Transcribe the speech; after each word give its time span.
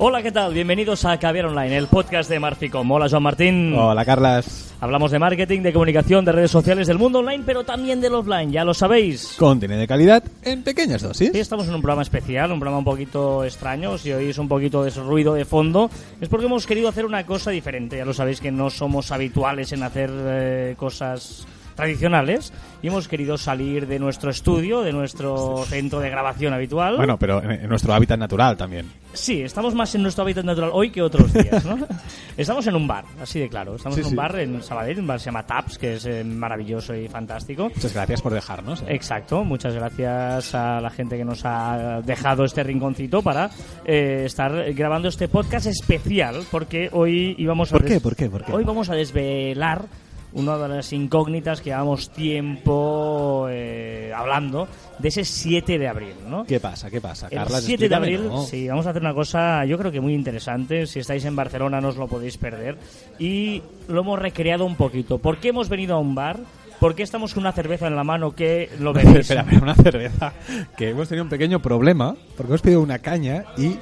Hola, 0.00 0.22
¿qué 0.22 0.30
tal? 0.30 0.54
Bienvenidos 0.54 1.04
a 1.04 1.18
Caviar 1.18 1.46
Online, 1.46 1.76
el 1.76 1.88
podcast 1.88 2.30
de 2.30 2.38
Marficom. 2.38 2.88
Hola, 2.88 3.08
Joan 3.10 3.24
Martín. 3.24 3.74
Hola, 3.74 4.04
Carlas. 4.04 4.72
Hablamos 4.80 5.10
de 5.10 5.18
marketing, 5.18 5.62
de 5.62 5.72
comunicación, 5.72 6.24
de 6.24 6.30
redes 6.30 6.52
sociales, 6.52 6.86
del 6.86 6.98
mundo 6.98 7.18
online, 7.18 7.42
pero 7.44 7.64
también 7.64 8.00
del 8.00 8.14
offline, 8.14 8.52
ya 8.52 8.64
lo 8.64 8.74
sabéis. 8.74 9.34
Contenido 9.36 9.80
de 9.80 9.88
calidad 9.88 10.22
en 10.44 10.62
pequeñas 10.62 11.02
dosis. 11.02 11.34
Estamos 11.34 11.66
en 11.66 11.74
un 11.74 11.82
programa 11.82 12.02
especial, 12.02 12.52
un 12.52 12.60
programa 12.60 12.78
un 12.78 12.84
poquito 12.84 13.42
extraño. 13.42 13.98
Si 13.98 14.12
oís 14.12 14.38
un 14.38 14.46
poquito 14.46 14.84
de 14.84 14.90
ruido 14.90 15.34
de 15.34 15.44
fondo, 15.44 15.90
es 16.20 16.28
porque 16.28 16.46
hemos 16.46 16.64
querido 16.64 16.88
hacer 16.88 17.04
una 17.04 17.26
cosa 17.26 17.50
diferente. 17.50 17.96
Ya 17.96 18.04
lo 18.04 18.14
sabéis 18.14 18.40
que 18.40 18.52
no 18.52 18.70
somos 18.70 19.10
habituales 19.10 19.72
en 19.72 19.82
hacer 19.82 20.10
eh, 20.14 20.74
cosas 20.78 21.44
tradicionales 21.78 22.52
y 22.82 22.88
hemos 22.88 23.06
querido 23.06 23.38
salir 23.38 23.86
de 23.86 24.00
nuestro 24.00 24.30
estudio, 24.30 24.82
de 24.82 24.92
nuestro 24.92 25.64
centro 25.66 26.00
de 26.00 26.10
grabación 26.10 26.52
habitual. 26.52 26.96
Bueno, 26.96 27.16
pero 27.18 27.40
en, 27.40 27.52
en 27.52 27.68
nuestro 27.68 27.94
hábitat 27.94 28.18
natural 28.18 28.56
también. 28.56 28.86
Sí, 29.12 29.42
estamos 29.42 29.74
más 29.74 29.94
en 29.94 30.02
nuestro 30.02 30.22
hábitat 30.24 30.44
natural 30.44 30.70
hoy 30.72 30.90
que 30.90 31.00
otros 31.00 31.32
días, 31.32 31.64
¿no? 31.64 31.78
estamos 32.36 32.66
en 32.66 32.74
un 32.74 32.86
bar, 32.88 33.04
así 33.22 33.38
de 33.38 33.48
claro. 33.48 33.76
Estamos 33.76 33.94
Sí, 33.94 34.00
en 34.00 34.06
un 34.06 34.10
sí. 34.10 34.16
bar 34.16 34.38
en 34.40 34.62
Sabadell, 34.62 34.98
un 34.98 35.06
bar 35.06 35.16
que 35.18 35.20
se 35.22 35.26
llama 35.26 35.46
Taps, 35.46 35.78
que 35.78 35.94
es 35.94 36.04
eh, 36.06 36.24
maravilloso 36.24 36.94
y 36.96 37.06
fantástico. 37.08 37.70
Muchas 37.74 37.94
gracias 37.94 38.20
por 38.22 38.34
dejarnos. 38.34 38.82
¿eh? 38.82 38.86
Exacto, 38.88 39.44
muchas 39.44 39.74
gracias 39.74 40.54
a 40.56 40.80
la 40.80 40.90
gente 40.90 41.16
que 41.16 41.24
nos 41.24 41.42
ha 41.44 42.00
dejado 42.04 42.44
este 42.44 42.64
rinconcito 42.64 43.22
para 43.22 43.50
eh, 43.84 44.24
estar 44.26 44.72
grabando 44.74 45.08
este 45.08 45.28
podcast 45.28 45.66
especial, 45.66 46.42
porque 46.50 46.90
hoy 46.92 47.36
íbamos 47.38 47.72
a... 47.72 47.76
¿Por 47.78 47.84
qué? 47.86 48.00
¿Por 48.00 48.16
qué? 48.16 48.28
¿Por 48.28 48.44
qué? 48.44 48.52
Hoy 48.52 48.64
vamos 48.64 48.90
a 48.90 48.94
desvelar 48.94 49.86
una 50.32 50.58
de 50.58 50.68
las 50.68 50.92
incógnitas 50.92 51.60
que 51.60 51.70
llevamos 51.70 52.10
tiempo 52.10 53.46
eh, 53.50 54.12
hablando 54.14 54.68
de 54.98 55.08
ese 55.08 55.24
7 55.24 55.78
de 55.78 55.88
abril, 55.88 56.14
¿no? 56.28 56.44
¿Qué 56.44 56.60
pasa? 56.60 56.90
¿Qué 56.90 57.00
pasa? 57.00 57.28
El 57.30 57.38
Carlas, 57.38 57.64
7 57.64 57.88
de 57.88 57.94
abril, 57.94 58.30
sí, 58.46 58.68
vamos 58.68 58.86
a 58.86 58.90
hacer 58.90 59.02
una 59.02 59.14
cosa, 59.14 59.64
yo 59.64 59.78
creo 59.78 59.90
que 59.90 60.00
muy 60.00 60.14
interesante. 60.14 60.86
Si 60.86 60.98
estáis 60.98 61.24
en 61.24 61.36
Barcelona 61.36 61.80
no 61.80 61.88
os 61.88 61.96
lo 61.96 62.06
podéis 62.06 62.36
perder. 62.36 62.76
Y 63.18 63.62
lo 63.88 64.00
hemos 64.00 64.18
recreado 64.18 64.64
un 64.64 64.76
poquito. 64.76 65.18
¿Por 65.18 65.38
qué 65.38 65.48
hemos 65.48 65.68
venido 65.68 65.96
a 65.96 65.98
un 65.98 66.14
bar? 66.14 66.40
¿Por 66.80 66.94
qué 66.94 67.02
estamos 67.02 67.34
con 67.34 67.42
una 67.42 67.52
cerveza 67.52 67.88
en 67.88 67.96
la 67.96 68.04
mano 68.04 68.32
que 68.32 68.70
lo 68.78 68.92
veis? 68.94 69.08
Espera, 69.08 69.40
espera, 69.40 69.62
una 69.62 69.74
cerveza. 69.74 70.32
Que 70.76 70.90
hemos 70.90 71.08
tenido 71.08 71.24
un 71.24 71.30
pequeño 71.30 71.60
problema 71.60 72.14
porque 72.36 72.52
hemos 72.52 72.62
pedido 72.62 72.80
una 72.80 72.98
caña 72.98 73.44
y 73.56 73.76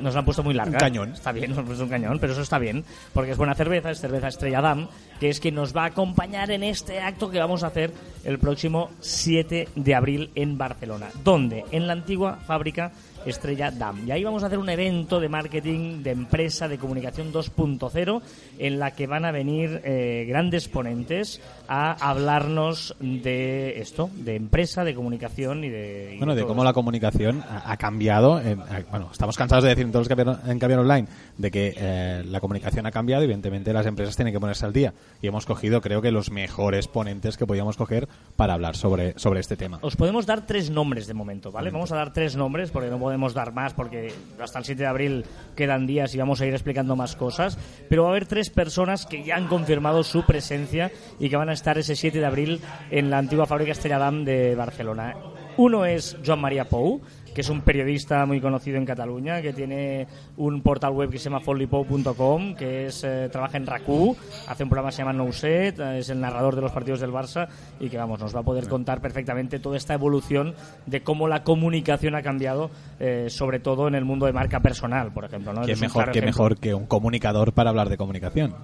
Nos 0.00 0.14
la 0.14 0.20
han 0.20 0.24
puesto 0.24 0.42
muy 0.42 0.54
larga. 0.54 0.72
Un 0.72 0.78
cañón. 0.78 1.12
Está 1.12 1.32
bien, 1.32 1.50
nos 1.50 1.58
han 1.58 1.66
puesto 1.66 1.84
un 1.84 1.90
cañón, 1.90 2.18
pero 2.20 2.32
eso 2.32 2.42
está 2.42 2.58
bien, 2.58 2.84
porque 3.12 3.32
es 3.32 3.36
buena 3.36 3.54
cerveza, 3.54 3.90
es 3.90 4.00
cerveza 4.00 4.28
Estrella 4.28 4.60
Damm, 4.60 4.88
que 5.20 5.28
es 5.28 5.40
que 5.40 5.52
nos 5.52 5.76
va 5.76 5.84
a 5.84 5.86
acompañar 5.86 6.50
en 6.50 6.62
este 6.62 7.00
acto 7.00 7.30
que 7.30 7.38
vamos 7.38 7.62
a 7.64 7.68
hacer 7.68 7.92
el 8.24 8.38
próximo 8.38 8.90
7 9.00 9.68
de 9.74 9.94
abril 9.94 10.30
en 10.34 10.58
Barcelona. 10.58 11.08
¿Dónde? 11.24 11.64
En 11.70 11.86
la 11.86 11.92
antigua 11.92 12.36
fábrica 12.46 12.92
Estrella 13.26 13.70
Damm. 13.70 14.06
Y 14.06 14.10
ahí 14.12 14.24
vamos 14.24 14.42
a 14.42 14.46
hacer 14.46 14.58
un 14.58 14.68
evento 14.68 15.20
de 15.20 15.28
marketing, 15.28 16.02
de 16.02 16.10
empresa, 16.12 16.68
de 16.68 16.78
comunicación 16.78 17.32
2.0, 17.32 18.22
en 18.58 18.78
la 18.78 18.92
que 18.92 19.06
van 19.06 19.24
a 19.24 19.32
venir 19.32 19.80
eh, 19.84 20.24
grandes 20.28 20.68
ponentes 20.68 21.40
a 21.68 21.92
hablarnos 22.10 22.94
de 23.00 23.80
esto, 23.80 24.08
de 24.14 24.36
empresa, 24.36 24.84
de 24.84 24.94
comunicación 24.94 25.64
y 25.64 25.68
de... 25.68 26.12
y 26.14 26.18
bueno, 26.18 26.34
de 26.34 26.42
todo 26.42 26.48
cómo 26.48 26.64
la 26.64 26.72
comunicación 26.72 27.42
ha, 27.48 27.72
ha 27.72 27.76
cambiado. 27.76 28.36
a- 28.36 28.42
bueno, 28.90 29.08
estamos 29.10 29.36
cansados 29.36 29.64
de 29.64 29.70
decir 29.70 29.84
en 29.84 29.92
todos 29.92 30.08
los 30.08 30.16
Caviar- 30.16 30.40
en 30.48 30.58
Caviar 30.58 30.78
Online 30.80 31.08
de 31.38 31.50
que 31.50 31.74
eh, 31.76 32.22
la 32.26 32.40
comunicación 32.40 32.86
ha 32.86 32.90
cambiado. 32.90 33.22
Evidentemente, 33.24 33.72
las 33.72 33.86
empresas 33.86 34.14
tienen 34.16 34.32
que 34.32 34.40
ponerse 34.40 34.64
al 34.64 34.72
día. 34.72 34.94
Y 35.20 35.26
hemos 35.26 35.46
cogido, 35.46 35.80
creo 35.80 36.00
que, 36.02 36.10
los 36.12 36.30
mejores 36.30 36.86
ponentes 36.88 37.36
que 37.36 37.46
podíamos 37.46 37.76
coger 37.76 38.08
para 38.36 38.54
hablar 38.54 38.76
sobre, 38.76 39.18
sobre 39.18 39.40
este 39.40 39.56
tema. 39.56 39.78
Os 39.82 39.96
podemos 39.96 40.24
dar 40.26 40.46
tres 40.46 40.70
nombres 40.70 41.06
de 41.06 41.14
momento, 41.14 41.50
¿vale? 41.50 41.70
Vamos 41.70 41.90
a 41.92 41.96
dar 41.96 42.12
tres 42.12 42.36
nombres 42.36 42.70
porque 42.70 42.88
no 42.90 42.98
podemos 42.98 43.15
dar 43.34 43.52
más 43.52 43.74
porque 43.74 44.12
hasta 44.40 44.58
el 44.58 44.64
7 44.64 44.82
de 44.82 44.88
abril 44.88 45.24
quedan 45.54 45.86
días 45.86 46.14
y 46.14 46.18
vamos 46.18 46.40
a 46.40 46.46
ir 46.46 46.52
explicando 46.52 46.96
más 46.96 47.16
cosas. 47.16 47.58
Pero 47.88 48.02
va 48.02 48.08
a 48.08 48.12
haber 48.12 48.26
tres 48.26 48.50
personas 48.50 49.06
que 49.06 49.24
ya 49.24 49.36
han 49.36 49.48
confirmado 49.48 50.02
su 50.02 50.24
presencia 50.24 50.90
y 51.18 51.28
que 51.28 51.36
van 51.36 51.48
a 51.48 51.54
estar 51.54 51.78
ese 51.78 51.96
7 51.96 52.18
de 52.18 52.26
abril 52.26 52.60
en 52.90 53.10
la 53.10 53.18
antigua 53.18 53.46
fábrica 53.46 53.72
Estrella 53.72 53.98
Damm 53.98 54.24
de 54.24 54.54
Barcelona. 54.54 55.14
Uno 55.58 55.84
es 55.86 56.16
Joan 56.24 56.40
María 56.40 56.66
Pou, 56.66 57.00
que 57.34 57.40
es 57.40 57.48
un 57.50 57.60
periodista 57.60 58.24
muy 58.24 58.40
conocido 58.40 58.78
en 58.78 58.86
Cataluña, 58.86 59.42
que 59.42 59.52
tiene 59.52 60.06
un 60.36 60.62
portal 60.62 60.92
web 60.92 61.10
que 61.10 61.18
se 61.18 61.24
llama 61.24 61.40
follypou.com, 61.40 62.54
que 62.54 62.86
es, 62.86 63.04
eh, 63.04 63.28
trabaja 63.30 63.56
en 63.58 63.66
RACU, 63.66 64.16
hace 64.48 64.62
un 64.62 64.70
programa 64.70 64.88
que 64.90 64.96
se 64.96 65.02
llama 65.02 65.12
No 65.12 65.30
Set, 65.32 65.78
eh, 65.78 65.98
es 65.98 66.08
el 66.08 66.20
narrador 66.20 66.56
de 66.56 66.62
los 66.62 66.72
partidos 66.72 67.00
del 67.00 67.10
Barça 67.10 67.48
y 67.78 67.88
que 67.88 67.98
vamos, 67.98 68.20
nos 68.20 68.34
va 68.34 68.40
a 68.40 68.42
poder 68.42 68.68
contar 68.68 69.00
perfectamente 69.00 69.58
toda 69.58 69.76
esta 69.76 69.94
evolución 69.94 70.54
de 70.86 71.02
cómo 71.02 71.28
la 71.28 71.42
comunicación 71.42 72.14
ha 72.14 72.22
cambiado, 72.22 72.70
eh, 73.00 73.26
sobre 73.28 73.58
todo 73.60 73.88
en 73.88 73.94
el 73.94 74.04
mundo 74.04 74.26
de 74.26 74.32
marca 74.32 74.60
personal, 74.60 75.12
por 75.12 75.24
ejemplo. 75.24 75.52
¿no? 75.52 75.62
¿Qué 75.62 75.72
Es 75.72 75.80
mejor, 75.80 76.04
claro 76.04 76.12
qué 76.12 76.18
ejemplo. 76.20 76.42
mejor 76.42 76.58
que 76.58 76.74
un 76.74 76.86
comunicador 76.86 77.52
para 77.52 77.70
hablar 77.70 77.88
de 77.88 77.96
comunicación? 77.96 78.54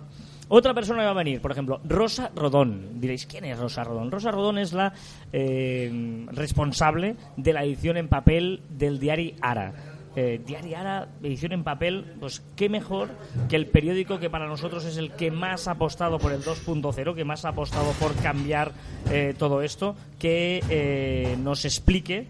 Otra 0.48 0.75
persona 0.75 1.00
que 1.00 1.06
va 1.06 1.12
a 1.12 1.14
venir, 1.14 1.41
por 1.41 1.53
ejemplo, 1.53 1.80
Rosa 1.84 2.30
Rodón. 2.34 3.00
Diréis, 3.00 3.26
¿quién 3.26 3.44
es 3.44 3.58
Rosa 3.58 3.84
Rodón? 3.84 4.10
Rosa 4.10 4.30
Rodón 4.30 4.58
es 4.58 4.72
la 4.72 4.92
eh, 5.32 6.26
responsable 6.30 7.16
de 7.36 7.53
la 7.53 7.64
edición 7.64 7.97
en 7.97 8.08
papel 8.08 8.60
del 8.69 8.98
diario 8.98 9.34
Ara. 9.41 9.72
Eh, 10.14 10.42
diario 10.44 10.76
Ara, 10.76 11.08
edición 11.22 11.52
en 11.52 11.64
papel, 11.64 12.04
pues 12.20 12.42
qué 12.54 12.69
mejor 12.69 13.08
que 13.48 13.56
el 13.56 13.66
periódico 13.66 14.19
que 14.19 14.28
para 14.28 14.47
nosotros 14.47 14.84
es 14.84 14.98
el 14.98 15.12
que 15.12 15.31
más 15.31 15.69
ha 15.69 15.72
apostado 15.72 16.19
por 16.19 16.32
el 16.32 16.42
2.0, 16.42 17.14
que 17.14 17.25
más 17.25 17.47
ha 17.47 17.50
apostado 17.50 17.92
por 17.92 18.14
cambiar 18.16 18.72
eh, 19.10 19.34
todo 19.38 19.62
esto, 19.62 19.97
que 20.19 21.34
nos 21.42 21.64
explique 21.64 22.26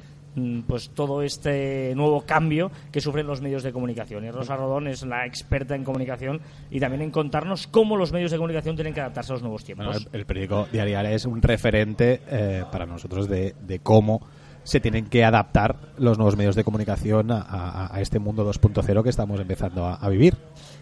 pues 0.67 0.91
todo 0.91 1.23
este 1.23 1.93
nuevo 1.95 2.23
cambio 2.23 2.71
que 2.91 3.01
sufren 3.01 3.27
los 3.27 3.41
medios 3.43 3.63
de 3.63 3.73
comunicación. 3.73 4.25
Y 4.25 4.31
Rosa 4.31 4.57
Rodón 4.57 4.87
es 4.89 5.03
la 5.05 5.27
experta 5.27 5.75
en 5.75 5.85
comunicación 5.85 6.41
y 6.71 6.81
también 6.81 7.03
en 7.03 7.11
contarnos 7.11 7.67
cómo 7.67 7.97
los 7.97 8.13
medios 8.13 8.31
de 8.31 8.39
comunicación 8.39 8.75
tienen 8.77 8.95
que 8.95 9.01
adaptarse 9.01 9.33
a 9.33 9.35
los 9.35 9.43
nuevos 9.43 9.65
tiempos. 9.65 9.87
Bueno, 9.87 10.01
el, 10.13 10.21
el 10.21 10.27
periódico 10.27 10.67
Diarial 10.73 11.07
es 11.07 11.27
un 11.27 11.43
referente 11.43 12.23
eh, 12.29 12.65
para 12.73 12.87
nosotros 12.87 13.29
de, 13.29 13.55
de 13.67 13.79
cómo 13.81 14.27
se 14.65 14.79
tienen 14.79 15.07
que 15.07 15.25
adaptar 15.25 15.75
los 15.99 16.19
nuevos 16.19 16.37
medios 16.37 16.55
de 16.55 16.63
comunicación 16.63 17.33
a, 17.33 17.41
a- 17.41 17.95
a 17.97 18.01
este 18.01 18.21
mundo 18.21 18.49
2.0 18.49 19.03
que 19.03 19.11
estamos 19.11 19.41
empezando 19.41 19.85
a, 19.85 19.97
a 19.97 20.09
vivir. 20.09 20.37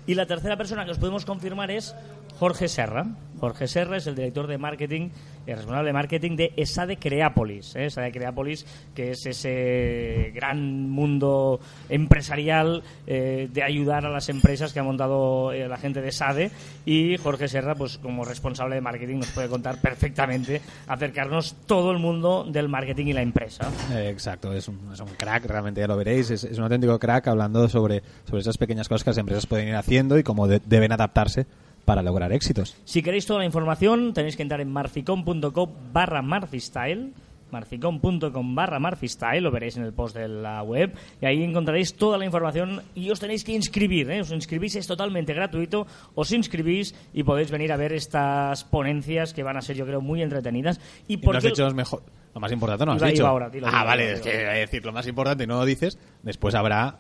Y 0.06 0.14
la 0.14 0.26
tercera 0.26 0.56
persona 0.58 0.84
que 0.84 0.90
os 0.90 0.98
podemos 0.98 1.24
confirmar 1.24 1.70
es 1.70 1.94
Jorge 2.38 2.68
Serra. 2.68 3.06
Jorge 3.38 3.68
Serra 3.68 3.96
es 3.96 4.06
el 4.06 4.16
director 4.16 4.46
de 4.48 4.58
marketing, 4.58 5.08
el 5.46 5.56
responsable 5.56 5.88
de 5.88 5.92
marketing 5.92 6.36
de 6.36 6.52
ESADE 6.56 6.96
Creápolis. 6.98 7.74
¿eh? 7.76 7.86
ESADE 7.86 8.12
Creápolis, 8.12 8.66
que 8.94 9.10
es 9.12 9.26
ese 9.26 10.32
gran 10.34 10.88
mundo 10.90 11.60
empresarial 11.88 12.82
eh, 13.06 13.48
de 13.52 13.62
ayudar 13.62 14.04
a 14.06 14.10
las 14.10 14.28
empresas 14.28 14.72
que 14.72 14.80
ha 14.80 14.82
montado 14.82 15.52
eh, 15.52 15.68
la 15.68 15.76
gente 15.76 16.00
de 16.00 16.08
ESADE. 16.08 16.50
Y 16.84 17.16
Jorge 17.18 17.48
Serra, 17.48 17.74
pues 17.74 17.98
como 17.98 18.24
responsable 18.24 18.74
de 18.76 18.80
marketing, 18.80 19.16
nos 19.18 19.30
puede 19.30 19.48
contar 19.48 19.80
perfectamente, 19.80 20.60
acercarnos 20.86 21.54
todo 21.66 21.90
el 21.92 21.98
mundo 21.98 22.44
del 22.48 22.68
marketing 22.68 23.06
y 23.06 23.12
la 23.12 23.22
empresa. 23.22 23.70
Eh, 23.92 24.08
exacto, 24.10 24.52
es 24.52 24.68
un, 24.68 24.78
es 24.92 25.00
un 25.00 25.08
crack, 25.16 25.44
realmente 25.46 25.80
ya 25.80 25.86
lo 25.86 25.96
veréis, 25.96 26.30
es, 26.30 26.44
es 26.44 26.58
un 26.58 26.64
auténtico 26.64 26.98
crack 26.98 27.28
hablando 27.28 27.68
sobre, 27.68 28.02
sobre 28.24 28.40
esas 28.40 28.58
pequeñas 28.58 28.88
cosas 28.88 29.04
que 29.04 29.10
las 29.10 29.18
empresas 29.18 29.46
pueden 29.46 29.68
ir 29.68 29.74
haciendo 29.74 30.18
y 30.18 30.22
cómo 30.22 30.46
de- 30.48 30.60
deben 30.64 30.92
adaptarse 30.92 31.46
para 31.84 32.02
lograr 32.02 32.32
éxitos. 32.32 32.76
Si 32.84 33.02
queréis 33.02 33.26
toda 33.26 33.40
la 33.40 33.46
información, 33.46 34.12
tenéis 34.14 34.36
que 34.36 34.42
entrar 34.42 34.60
en 34.60 34.70
marficom.com 34.70 35.70
barra 35.92 36.22
marfistyle 36.22 37.12
marficom.com 37.50 38.54
barra 38.54 38.78
marfistyle, 38.78 39.40
lo 39.40 39.50
veréis 39.50 39.76
en 39.76 39.82
el 39.84 39.92
post 39.92 40.16
de 40.16 40.28
la 40.28 40.62
web, 40.62 40.94
y 41.20 41.26
ahí 41.26 41.42
encontraréis 41.42 41.94
toda 41.94 42.16
la 42.16 42.24
información 42.24 42.80
y 42.94 43.10
os 43.10 43.18
tenéis 43.18 43.42
que 43.42 43.52
inscribir, 43.52 44.08
¿eh? 44.10 44.20
os 44.20 44.30
inscribís, 44.30 44.76
es 44.76 44.86
totalmente 44.86 45.34
gratuito, 45.34 45.84
os 46.14 46.30
inscribís 46.32 46.94
y 47.12 47.24
podéis 47.24 47.50
venir 47.50 47.72
a 47.72 47.76
ver 47.76 47.92
estas 47.92 48.62
ponencias 48.64 49.34
que 49.34 49.42
van 49.42 49.56
a 49.56 49.62
ser 49.62 49.76
yo 49.76 49.84
creo 49.84 50.00
muy 50.00 50.22
entretenidas. 50.22 50.80
¿Y 51.08 51.16
por 51.16 51.34
no 51.34 51.38
has 51.38 51.44
qué- 51.44 51.50
dicho 51.50 51.64
los 51.64 51.74
mejor, 51.74 52.02
lo 52.34 52.40
más 52.40 52.52
importante, 52.52 52.86
no 52.86 52.92
has 52.92 53.02
dicho. 53.02 53.26
ahora, 53.26 53.50
dilo, 53.50 53.66
ah, 53.66 53.70
dilo, 53.72 53.84
vale, 53.84 54.02
dilo, 54.04 54.14
es 54.16 54.22
dilo. 54.24 54.36
que 54.36 54.38
decir 54.60 54.84
lo 54.84 54.92
más 54.92 55.06
importante 55.08 55.44
y 55.44 55.46
no 55.46 55.56
lo 55.58 55.64
dices. 55.64 55.98
Después 56.22 56.54
habrá, 56.54 56.98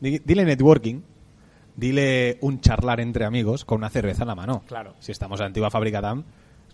di- 0.00 0.20
dile 0.24 0.44
networking, 0.44 1.00
dile 1.80 2.38
un 2.42 2.60
charlar 2.60 3.00
entre 3.00 3.24
amigos 3.24 3.64
con 3.64 3.78
una 3.78 3.88
cerveza 3.88 4.22
en 4.22 4.28
la 4.28 4.34
mano. 4.34 4.62
Claro. 4.68 4.94
Si 5.00 5.10
estamos 5.10 5.40
en 5.40 5.44
la 5.44 5.46
antigua 5.48 5.70
fábrica 5.70 6.00
DAM, 6.00 6.24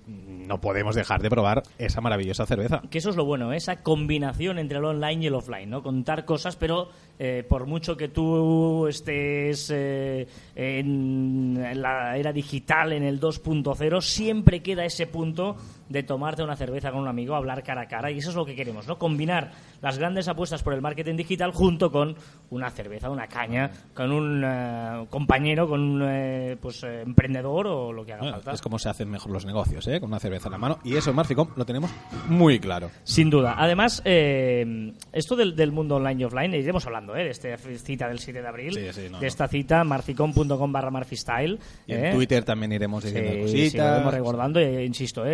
no 0.06 0.60
podemos 0.60 0.94
dejar 0.94 1.20
de 1.20 1.30
probar 1.30 1.62
esa 1.78 2.00
maravillosa 2.00 2.46
cerveza. 2.46 2.82
que 2.90 2.98
eso 2.98 3.10
es 3.10 3.16
lo 3.16 3.24
bueno, 3.24 3.52
¿eh? 3.52 3.56
esa 3.56 3.82
combinación 3.82 4.58
entre 4.58 4.78
el 4.78 4.84
online 4.84 5.24
y 5.24 5.26
el 5.26 5.34
offline, 5.34 5.68
¿no? 5.68 5.82
Contar 5.82 6.24
cosas, 6.24 6.54
pero 6.56 6.90
eh, 7.18 7.44
por 7.48 7.66
mucho 7.66 7.96
que 7.96 8.08
tú 8.08 8.86
estés 8.86 9.70
eh, 9.74 10.28
en 10.54 11.58
la 11.74 12.16
era 12.16 12.32
digital, 12.32 12.92
en 12.92 13.02
el 13.02 13.20
2.0, 13.20 14.00
siempre 14.00 14.62
queda 14.62 14.84
ese 14.84 15.06
punto 15.06 15.56
de 15.88 16.02
tomarte 16.02 16.42
una 16.42 16.56
cerveza 16.56 16.90
con 16.92 17.00
un 17.00 17.08
amigo, 17.08 17.34
hablar 17.34 17.62
cara 17.62 17.82
a 17.82 17.88
cara, 17.88 18.10
y 18.10 18.18
eso 18.18 18.30
es 18.30 18.36
lo 18.36 18.46
que 18.46 18.54
queremos, 18.54 18.86
¿no? 18.86 18.98
Combinar 18.98 19.50
las 19.82 19.98
grandes 19.98 20.28
apuestas 20.28 20.62
por 20.62 20.74
el 20.74 20.80
marketing 20.80 21.16
digital 21.16 21.52
junto 21.52 21.90
con 21.90 22.14
una 22.50 22.70
cerveza, 22.70 23.10
una 23.10 23.26
caña, 23.26 23.70
con 23.94 24.12
un 24.12 24.42
eh, 24.44 25.06
compañero, 25.10 25.68
con 25.68 25.80
un 25.80 26.02
eh, 26.04 26.56
pues, 26.60 26.82
eh, 26.84 27.02
emprendedor 27.02 27.66
o 27.66 27.92
lo 27.92 28.04
que 28.04 28.12
haga 28.12 28.22
Bueno, 28.22 28.36
falta. 28.36 28.52
es 28.52 28.62
como 28.62 28.78
se 28.78 28.88
hacen 28.88 29.10
mejor 29.10 29.32
los 29.32 29.44
negocios, 29.44 29.86
¿eh? 29.88 29.96
¿eh? 29.96 30.00
con 30.00 30.10
una 30.10 30.20
cerveza 30.20 30.48
en 30.48 30.52
la 30.52 30.58
mano. 30.58 30.78
Y 30.84 30.96
eso 30.96 31.10
en 31.10 31.16
Marficom 31.16 31.48
lo 31.56 31.64
tenemos 31.64 31.90
muy 32.28 32.58
claro. 32.58 32.90
Sin 33.04 33.30
duda. 33.30 33.54
Además, 33.58 34.02
eh, 34.04 34.92
esto 35.12 35.36
del, 35.36 35.56
del, 35.56 35.72
mundo 35.72 35.96
online 35.96 36.22
y 36.22 36.24
offline, 36.24 36.54
iremos 36.54 36.86
hablando 36.86 37.16
¿eh? 37.16 37.24
de 37.24 37.30
esta 37.30 37.56
cita 37.56 38.08
del 38.08 38.18
7 38.18 38.40
de 38.42 38.48
abril, 38.48 38.74
sí, 38.74 38.92
sí, 38.92 39.08
no, 39.10 39.18
de 39.18 39.26
esta 39.26 39.48
cita, 39.48 39.84
marficom.com 39.84 40.72
barra 40.72 40.90
marfistyle. 40.90 41.58
Y 41.86 41.92
en 41.92 42.14
Twitter 42.14 42.44
también 42.44 42.72
iremos 42.72 43.04
diciendo 43.04 43.32
sí, 43.32 43.40
cositas. 43.40 43.98
Sí, 43.98 44.04
lo 44.04 44.10
recordando, 44.10 44.60
e, 44.60 44.84
insisto, 44.84 45.24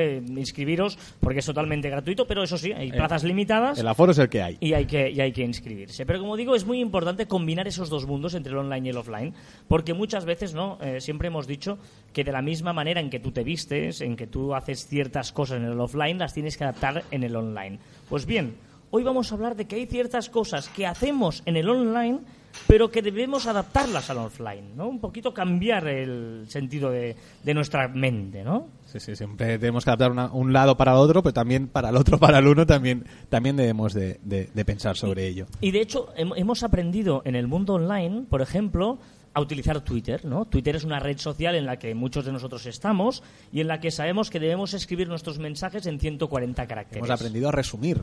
inscribiros 0.42 0.98
porque 1.20 1.38
es 1.38 1.46
totalmente 1.46 1.88
gratuito, 1.88 2.26
pero 2.26 2.42
eso 2.42 2.58
sí, 2.58 2.72
hay 2.72 2.90
plazas 2.90 3.24
limitadas. 3.24 3.78
El 3.78 3.88
aforo 3.88 4.12
es 4.12 4.18
el 4.18 4.28
que 4.28 4.42
hay. 4.42 4.58
Y 4.60 4.74
hay 4.74 4.86
que, 4.86 5.10
y 5.10 5.20
hay 5.20 5.32
que 5.32 5.42
inscribirse. 5.42 6.04
Pero 6.04 6.20
como 6.20 6.36
digo, 6.36 6.54
es 6.54 6.66
muy 6.66 6.80
importante 6.80 7.26
combinar 7.26 7.66
esos 7.66 7.88
dos 7.88 8.06
mundos 8.06 8.34
entre 8.34 8.52
el 8.52 8.58
online 8.58 8.88
y 8.88 8.90
el 8.90 8.96
offline, 8.96 9.34
porque 9.68 9.94
muchas 9.94 10.24
veces, 10.24 10.54
¿no? 10.54 10.78
siempre 10.98 11.28
hemos 11.28 11.46
dicho 11.46 11.78
que 12.12 12.24
de 12.24 12.32
la 12.32 12.42
misma 12.42 12.72
manera 12.72 13.00
en 13.00 13.10
que 13.10 13.20
tú 13.20 13.32
te 13.32 13.44
vistes, 13.44 14.00
en 14.00 14.16
que 14.16 14.26
tú 14.26 14.54
haces 14.54 14.86
ciertas 14.86 15.32
cosas 15.32 15.58
en 15.58 15.64
el 15.64 15.80
offline, 15.80 16.18
las 16.18 16.34
tienes 16.34 16.56
que 16.56 16.64
adaptar 16.64 17.04
en 17.10 17.22
el 17.22 17.36
online. 17.36 17.78
Pues 18.08 18.26
bien, 18.26 18.54
hoy 18.92 19.02
vamos 19.02 19.32
a 19.32 19.34
hablar 19.34 19.56
de 19.56 19.64
que 19.64 19.76
hay 19.76 19.86
ciertas 19.86 20.28
cosas 20.28 20.68
que 20.68 20.86
hacemos 20.86 21.42
en 21.46 21.56
el 21.56 21.68
online, 21.68 22.20
pero 22.66 22.90
que 22.90 23.00
debemos 23.00 23.46
adaptarlas 23.46 24.10
al 24.10 24.18
offline, 24.18 24.76
¿no? 24.76 24.86
Un 24.86 25.00
poquito 25.00 25.32
cambiar 25.32 25.88
el 25.88 26.44
sentido 26.48 26.90
de, 26.90 27.16
de 27.42 27.54
nuestra 27.54 27.88
mente, 27.88 28.44
¿no? 28.44 28.68
Sí, 28.86 29.00
sí, 29.00 29.16
siempre 29.16 29.58
tenemos 29.58 29.84
que 29.84 29.90
adaptar 29.90 30.10
una, 30.10 30.30
un 30.30 30.52
lado 30.52 30.76
para 30.76 30.92
el 30.92 30.98
otro, 30.98 31.22
pero 31.22 31.32
también 31.32 31.68
para 31.68 31.88
el 31.88 31.96
otro, 31.96 32.18
para 32.20 32.38
el 32.38 32.46
uno, 32.46 32.66
también, 32.66 33.06
también 33.30 33.56
debemos 33.56 33.94
de, 33.94 34.20
de, 34.22 34.50
de 34.52 34.64
pensar 34.66 34.94
sobre 34.94 35.24
y, 35.24 35.32
ello. 35.32 35.46
Y 35.62 35.70
de 35.70 35.80
hecho, 35.80 36.12
hemos 36.14 36.62
aprendido 36.62 37.22
en 37.24 37.34
el 37.34 37.48
mundo 37.48 37.74
online, 37.74 38.26
por 38.28 38.42
ejemplo, 38.42 38.98
a 39.32 39.40
utilizar 39.40 39.80
Twitter, 39.80 40.26
¿no? 40.26 40.44
Twitter 40.44 40.76
es 40.76 40.84
una 40.84 41.00
red 41.00 41.16
social 41.16 41.54
en 41.54 41.64
la 41.64 41.78
que 41.78 41.94
muchos 41.94 42.26
de 42.26 42.32
nosotros 42.32 42.66
estamos 42.66 43.22
y 43.50 43.62
en 43.62 43.68
la 43.68 43.80
que 43.80 43.90
sabemos 43.90 44.28
que 44.28 44.38
debemos 44.38 44.74
escribir 44.74 45.08
nuestros 45.08 45.38
mensajes 45.38 45.86
en 45.86 45.98
140 45.98 46.66
caracteres. 46.66 46.98
Hemos 46.98 47.18
aprendido 47.18 47.48
a 47.48 47.52
resumir. 47.52 48.02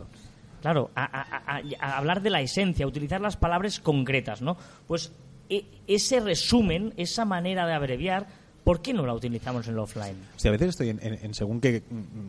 Claro, 0.62 0.92
a, 0.96 1.98
hablar 1.98 2.22
de 2.22 2.30
la 2.30 2.42
esencia, 2.42 2.86
a 2.86 2.88
utilizar 2.88 3.22
las 3.22 3.38
palabras 3.38 3.80
concretas, 3.80 4.42
¿no? 4.42 4.58
Pues 4.88 5.12
e, 5.50 5.66
ese 5.88 6.20
resumen, 6.20 6.94
esa 6.98 7.26
manera 7.26 7.66
de 7.66 7.74
abreviar, 7.74 8.28
¿por 8.64 8.82
qué 8.82 8.94
no 8.94 9.06
la 9.06 9.14
utilizamos 9.14 9.68
en 9.68 9.74
el 9.74 9.80
offline? 9.80 10.18
O 10.36 10.40
sea, 10.40 10.50
a 10.50 10.52
veces 10.54 10.70
estoy 10.70 10.90
en, 10.90 11.34
según 11.34 11.62
qué 11.62 11.84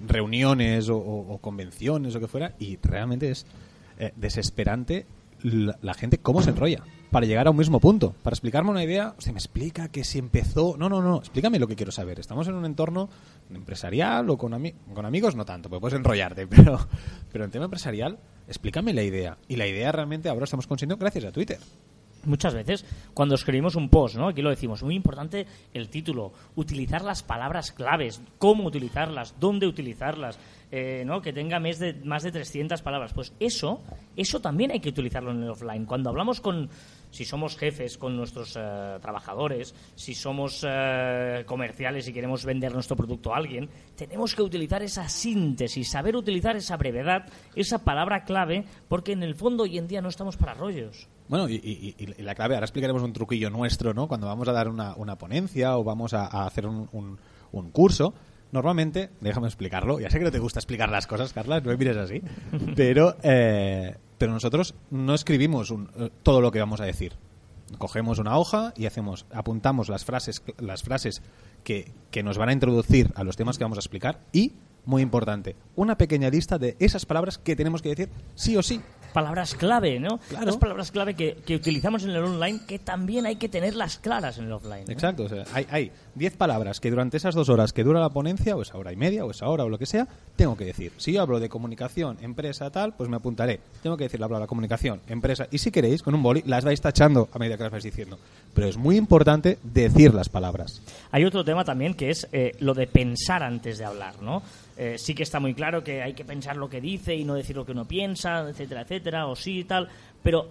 reuniones 0.07 0.89
o, 0.89 0.97
o, 0.97 1.35
o, 1.35 1.39
convenciones 1.39 2.15
o 2.15 2.21
que 2.21 2.29
fuera 2.29 2.55
y 2.59 2.79
realmente 2.83 3.31
es 3.31 3.47
eh, 3.99 4.13
desesperante 4.17 5.07
la, 5.43 5.95
gente 5.95 6.19
cómo 6.19 6.43
se 6.43 6.51
enrolla 6.51 6.83
para 7.11 7.27
llegar 7.27 7.47
a 7.47 7.51
un 7.51 7.57
mismo 7.57 7.81
punto. 7.81 8.15
Para 8.23 8.35
explicarme 8.35 8.71
una 8.71 8.85
idea, 8.85 9.15
o 9.19 9.21
sea, 9.21 9.33
me 9.33 9.39
explica 9.39 9.89
que 9.89 10.05
si 10.05 10.19
empezó... 10.19 10.77
No, 10.79 10.89
no, 10.89 11.03
no, 11.03 11.19
explícame 11.19 11.59
lo 11.59 11.67
que 11.67 11.77
quiero 11.77 11.93
saber. 11.93 12.21
Estamos 12.21 12.47
en 12.49 12.55
un 12.55 12.65
entorno 12.65 13.09
empresarial 13.53 14.31
o 14.31 14.39
con, 14.39 14.53
con 14.95 15.07
amigos, 15.07 15.35
no 15.35 15.45
tanto, 15.45 15.69
porque 15.69 15.81
puedes 15.81 15.99
enrollarte, 15.99 16.47
pero, 16.49 16.79
pero 17.33 17.45
en 17.45 17.51
tema 17.51 17.65
empresarial, 17.65 18.19
explícame 18.47 18.93
la 18.93 19.03
idea. 19.03 19.39
Y 19.49 19.57
la 19.57 19.67
idea 19.67 19.93
realmente 19.93 20.29
ahora 20.29 20.45
estamos 20.45 20.67
consiguiendo 20.67 20.97
gracias 20.97 21.25
a 21.25 21.33
Twitter. 21.33 21.59
Muchas 22.25 22.55
veces, 22.55 22.85
cuando 23.15 23.35
escribimos 23.35 23.77
un 23.77 23.89
post, 23.89 24.17
¿no? 24.17 24.29
aquí 24.29 24.43
lo 24.43 24.51
decimos, 24.51 24.83
muy 24.83 24.95
importante 24.95 25.47
el 25.73 25.89
título, 25.89 26.33
utilizar 26.57 27.03
las 27.03 27.23
palabras 27.23 27.73
claves, 27.73 28.21
cómo 28.39 28.65
utilizarlas, 28.65 29.35
dónde 29.41 29.67
utilizarlas, 29.67 30.39
eh, 30.71 31.03
¿no? 31.07 31.23
que 31.23 31.33
tenga 31.33 31.59
más 31.59 31.79
de, 31.79 31.95
más 32.05 32.23
de 32.23 32.33
300 32.33 32.83
palabras. 32.83 33.13
Pues 33.15 33.33
eso, 33.41 33.81
eso 34.17 34.41
también 34.41 34.71
hay 34.71 34.81
que 34.81 34.91
utilizarlo 34.91 35.31
en 35.31 35.43
el 35.43 35.51
offline. 35.51 35.87
Cuando 35.87 36.11
hablamos 36.11 36.41
con, 36.41 36.69
si 37.11 37.25
somos 37.25 37.57
jefes 37.57 37.99
con 37.99 38.17
nuestros 38.17 38.57
uh, 38.57 38.99
trabajadores, 39.01 39.75
si 39.95 40.15
somos 40.15 40.65
uh, 40.65 41.45
comerciales 41.47 42.09
y 42.09 42.13
queremos 42.13 42.45
vender 42.45 42.73
nuestro 42.73 42.97
producto 42.97 43.35
a 43.35 43.39
alguien, 43.39 43.69
tenemos 43.97 44.35
que 44.35 44.43
utilizar 44.43 44.83
esa 44.83 45.09
síntesis, 45.09 45.91
saber 45.91 46.17
utilizar 46.17 46.57
esa 46.57 46.77
brevedad, 46.77 47.27
esa 47.55 47.85
palabra 47.85 48.25
clave, 48.25 48.65
porque 48.89 49.13
en 49.13 49.23
el 49.23 49.35
fondo 49.35 49.65
hoy 49.65 49.79
en 49.79 49.89
día 49.89 50.01
no 50.01 50.09
estamos 50.09 50.37
para 50.37 50.55
rollos. 50.55 51.09
Bueno, 51.29 51.49
y, 51.49 51.55
y, 51.55 51.95
y, 51.97 52.23
la 52.23 52.35
clave, 52.35 52.55
ahora 52.55 52.65
explicaremos 52.65 53.03
un 53.03 53.13
truquillo 53.13 53.51
nuestro, 53.51 53.95
¿no? 53.95 54.09
Cuando 54.09 54.27
vamos 54.27 54.49
a 54.49 54.53
dar 54.53 54.69
una, 54.69 54.97
una 54.97 55.17
ponencia 55.17 55.79
o 55.79 55.85
vamos 55.85 56.13
a, 56.13 56.27
a 56.27 56.45
hacer 56.45 56.67
un, 56.67 56.89
un, 56.91 57.19
un, 57.53 57.71
curso, 57.71 58.15
normalmente, 58.51 59.11
déjame 59.21 59.47
explicarlo, 59.47 60.01
ya 60.01 60.11
sé 60.11 60.19
que 60.19 60.25
no 60.25 60.33
te 60.33 60.41
gusta 60.41 60.59
explicar 60.59 60.89
las 60.89 61.07
cosas, 61.07 61.33
Carla, 61.33 61.61
no 61.61 61.71
me 61.71 61.77
mires 61.77 61.97
así, 61.97 62.21
pero, 62.77 63.15
eh, 63.23 63.97
pero 64.21 64.35
nosotros 64.35 64.75
no 64.91 65.15
escribimos 65.15 65.71
eh, 65.71 66.11
todo 66.23 66.43
lo 66.43 66.53
que 66.53 66.61
vamos 66.61 66.83
a 66.83 66.85
decir. 66.85 67.15
Cogemos 67.79 68.19
una 68.19 68.37
hoja 68.37 68.75
y 68.77 68.85
hacemos, 68.85 69.25
apuntamos 69.33 69.89
las 69.89 70.05
frases, 70.05 70.43
las 70.59 70.83
frases 70.83 71.23
que, 71.65 71.91
que 72.11 72.23
nos 72.23 72.37
van 72.37 72.51
a 72.51 72.53
introducir 72.53 73.11
a 73.15 73.25
los 73.25 73.39
temas 73.39 73.57
que 73.57 73.65
vamos 73.65 73.79
a 73.79 73.81
explicar 73.81 74.21
y, 74.31 74.53
muy 74.85 75.01
importante, 75.01 75.57
una 75.75 75.97
pequeña 75.97 76.29
lista 76.29 76.59
de 76.59 76.77
esas 76.81 77.07
palabras 77.07 77.39
que 77.39 77.57
tenemos 77.57 77.81
que 77.81 77.89
decir 77.89 78.11
sí 78.35 78.59
o 78.59 78.63
sí 78.63 78.83
palabras 79.11 79.55
clave, 79.55 80.01
¿no? 80.01 80.19
Claro. 80.29 80.47
Las 80.47 80.57
palabras 80.57 80.91
clave 80.91 81.15
que, 81.15 81.37
que, 81.45 81.57
utilizamos 81.57 82.05
en 82.05 82.11
el 82.11 82.25
online 82.25 82.61
que 82.67 82.79
también 82.79 83.27
hay 83.27 83.37
que 83.37 83.49
tenerlas 83.49 83.99
claras 83.99 84.39
en 84.39 84.47
el 84.47 84.53
offline. 84.53 84.85
¿no? 84.87 84.93
Exacto, 84.93 85.25
o 85.25 85.29
sea, 85.29 85.45
hay, 85.53 85.67
hay 85.71 85.93
diez 86.15 86.37
palabras 86.37 86.81
que 86.81 86.91
durante 86.91 87.17
esas 87.17 87.35
dos 87.35 87.49
horas 87.49 87.73
que 87.73 87.85
dura 87.85 88.01
la 88.01 88.11
ponencia, 88.11 88.57
o 88.57 88.63
esa 88.63 88.79
hora 88.79 88.93
y 88.93 88.97
media, 88.97 89.25
o 89.25 89.31
esa 89.31 89.49
hora, 89.49 89.65
o 89.65 89.69
lo 89.69 89.79
que 89.79 89.87
sea, 89.87 90.09
tengo 90.37 90.57
que 90.57 90.65
decir. 90.65 90.93
Si 90.97 91.13
yo 91.13 91.23
hablo 91.23 91.41
de 91.41 91.49
comunicación, 91.49 92.19
empresa, 92.21 92.71
tal, 92.71 92.95
pues 92.95 93.09
me 93.09 93.17
apuntaré. 93.17 93.61
Tengo 93.83 93.97
que 93.97 94.05
decir 94.05 94.21
la 94.21 94.29
palabra 94.29 94.47
comunicación, 94.47 95.01
empresa, 95.09 95.47
y 95.51 95.59
si 95.59 95.71
queréis, 95.71 96.03
con 96.03 96.15
un 96.15 96.23
boli, 96.23 96.43
las 96.47 96.65
vais 96.65 96.81
tachando 96.81 97.29
a 97.33 97.39
medida 97.39 97.57
que 97.57 97.65
las 97.65 97.73
vais 97.73 97.85
diciendo. 97.85 98.19
Pero 98.55 98.67
es 98.67 98.77
muy 98.77 98.97
importante 98.97 99.59
decir 99.63 100.15
las 100.15 100.29
palabras. 100.29 100.83
Hay 101.11 101.25
otro 101.25 101.45
tema 101.45 101.65
también 101.65 101.95
que 101.95 102.11
es 102.11 102.29
eh, 102.33 102.53
lo 102.61 102.75
de 102.75 102.87
pensar 102.87 103.43
antes 103.43 103.79
de 103.79 103.85
hablar, 103.85 104.21
¿no? 104.23 104.43
Eh, 104.83 104.97
sí 104.97 105.15
que 105.15 105.25
está 105.25 105.39
muy 105.41 105.53
claro 105.53 105.85
que 105.85 106.01
hay 106.01 106.15
que 106.15 106.25
pensar 106.25 106.57
lo 106.57 106.71
que 106.71 106.81
dice 106.81 107.15
y 107.15 107.23
no 107.23 107.35
decir 107.35 107.55
lo 107.55 107.67
que 107.67 107.73
uno 107.73 107.85
piensa, 107.85 108.49
etcétera, 108.49 108.81
etcétera, 108.81 109.27
o 109.27 109.37
sí 109.37 109.59
y 109.59 109.65
tal, 109.65 109.87
pero 110.23 110.49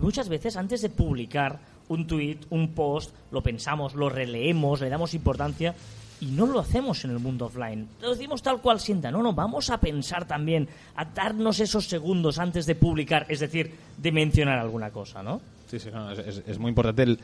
muchas 0.00 0.28
veces 0.28 0.56
antes 0.56 0.82
de 0.82 0.88
publicar 0.88 1.58
un 1.88 2.06
tweet, 2.06 2.38
un 2.50 2.74
post, 2.74 3.12
lo 3.32 3.42
pensamos, 3.42 3.96
lo 3.96 4.08
releemos, 4.08 4.80
le 4.80 4.88
damos 4.88 5.14
importancia 5.14 5.74
y 6.20 6.26
no 6.26 6.46
lo 6.46 6.60
hacemos 6.60 7.04
en 7.04 7.10
el 7.10 7.18
mundo 7.18 7.46
offline. 7.46 7.88
Lo 8.00 8.10
decimos 8.10 8.40
tal 8.40 8.60
cual 8.60 8.78
sienta. 8.78 9.10
No, 9.10 9.20
no, 9.20 9.32
vamos 9.32 9.68
a 9.70 9.80
pensar 9.80 10.28
también, 10.28 10.68
a 10.94 11.04
darnos 11.04 11.58
esos 11.58 11.88
segundos 11.88 12.38
antes 12.38 12.66
de 12.66 12.76
publicar, 12.76 13.26
es 13.28 13.40
decir, 13.40 13.74
de 13.96 14.12
mencionar 14.12 14.60
alguna 14.60 14.92
cosa, 14.92 15.24
¿no? 15.24 15.40
Sí, 15.66 15.80
sí, 15.80 15.90
no, 15.92 16.12
es, 16.12 16.40
es, 16.46 16.58
muy 16.60 16.68
importante 16.68 17.02
el 17.02 17.18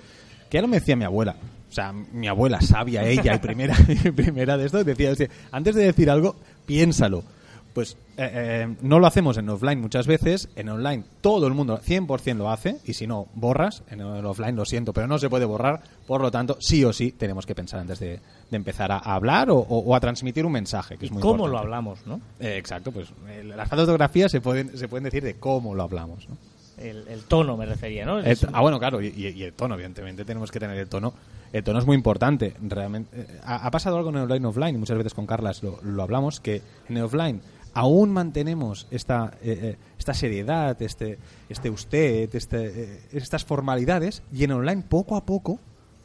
que 0.53 0.59
ya 0.59 0.63
lo 0.63 0.69
me 0.69 0.81
decía 0.81 0.97
mi 0.97 1.07
abuela. 1.07 1.35
O 1.71 1.73
sea, 1.73 1.95
mi 1.95 2.29
abuela 2.29 2.61
sabia, 2.61 3.09
ella, 3.09 3.37
y 3.37 3.39
primera, 3.39 3.75
primera 4.15 4.59
de 4.59 4.67
esto, 4.67 4.85
decía, 4.85 5.15
antes 5.51 5.75
de 5.75 5.85
decir 5.85 6.11
algo, 6.11 6.37
piénsalo. 6.67 7.25
Pues 7.73 7.97
eh, 8.19 8.31
eh, 8.35 8.77
no 8.83 8.99
lo 8.99 9.07
hacemos 9.07 9.39
en 9.39 9.49
offline 9.49 9.81
muchas 9.81 10.07
veces, 10.07 10.51
en 10.55 10.69
online 10.69 11.05
todo 11.23 11.47
el 11.47 11.55
mundo 11.55 11.81
100% 11.81 12.37
lo 12.37 12.51
hace, 12.51 12.77
y 12.85 12.93
si 12.93 13.07
no, 13.07 13.29
borras, 13.33 13.83
en 13.89 14.03
el 14.03 14.27
offline 14.27 14.55
lo 14.55 14.67
siento, 14.67 14.93
pero 14.93 15.07
no 15.07 15.19
se 15.19 15.31
puede 15.31 15.47
borrar, 15.47 15.81
por 16.07 16.21
lo 16.21 16.31
tanto, 16.31 16.59
sí 16.61 16.85
o 16.85 16.93
sí 16.93 17.13
tenemos 17.13 17.47
que 17.47 17.55
pensar 17.55 17.81
antes 17.81 17.99
de, 17.99 18.21
de 18.51 18.57
empezar 18.57 18.93
a, 18.93 18.99
a 18.99 19.15
hablar 19.15 19.49
o, 19.49 19.57
o, 19.57 19.79
o, 19.79 19.97
a 19.97 20.01
transmitir 20.01 20.45
un 20.45 20.53
mensaje, 20.53 20.99
que 20.99 21.07
es 21.07 21.13
muy 21.13 21.23
¿Cómo 21.23 21.47
importante. 21.47 21.53
lo 21.53 21.59
hablamos, 21.61 22.07
no? 22.07 22.21
Eh, 22.41 22.59
exacto, 22.59 22.93
pues 22.93 23.09
las 23.43 23.71
fotografías 23.71 24.31
se 24.31 24.43
pueden, 24.43 24.77
se 24.77 24.87
pueden 24.87 25.05
decir 25.05 25.23
de 25.25 25.37
cómo 25.37 25.75
lo 25.75 25.83
hablamos, 25.83 26.29
¿no? 26.29 26.37
El, 26.83 27.09
el, 27.09 27.23
tono 27.25 27.57
me 27.57 27.67
refería, 27.67 28.05
¿no? 28.05 28.19
El, 28.19 28.37
ah, 28.53 28.61
bueno, 28.61 28.79
claro, 28.79 29.01
y, 29.01 29.09
y, 29.09 29.43
el 29.43 29.53
tono, 29.53 29.75
evidentemente, 29.75 30.25
tenemos 30.25 30.51
que 30.51 30.61
tener 30.61 30.77
el 30.79 30.89
tono. 30.89 31.15
El 31.53 31.63
tono 31.63 31.79
es 31.79 31.87
muy 31.87 31.97
importante, 31.97 32.55
realmente. 32.61 33.21
Eh, 33.21 33.41
ha, 33.45 33.67
ha, 33.67 33.71
pasado 33.71 33.97
algo 33.97 34.11
en 34.11 34.17
el 34.17 34.23
online 34.23 34.47
offline, 34.47 34.75
y 34.75 34.79
muchas 34.79 34.97
veces 34.97 35.15
con 35.15 35.27
Carlas 35.27 35.63
lo, 35.63 35.79
lo 35.83 36.03
hablamos, 36.03 36.41
que 36.41 36.63
en 36.89 36.97
el 36.97 37.05
offline 37.05 37.41
aún 37.75 38.11
mantenemos 38.11 38.87
esta, 38.91 39.33
eh, 39.43 39.77
esta 39.99 40.15
seriedad, 40.15 40.81
este, 40.83 41.19
este 41.49 41.71
usted, 41.71 42.35
este, 42.35 42.67
eh, 42.67 43.01
estas 43.13 43.45
formalidades, 43.45 44.23
y 44.33 44.45
en 44.45 44.53
online 44.53 44.85
poco 44.89 45.17
a 45.17 45.25
poco 45.25 45.59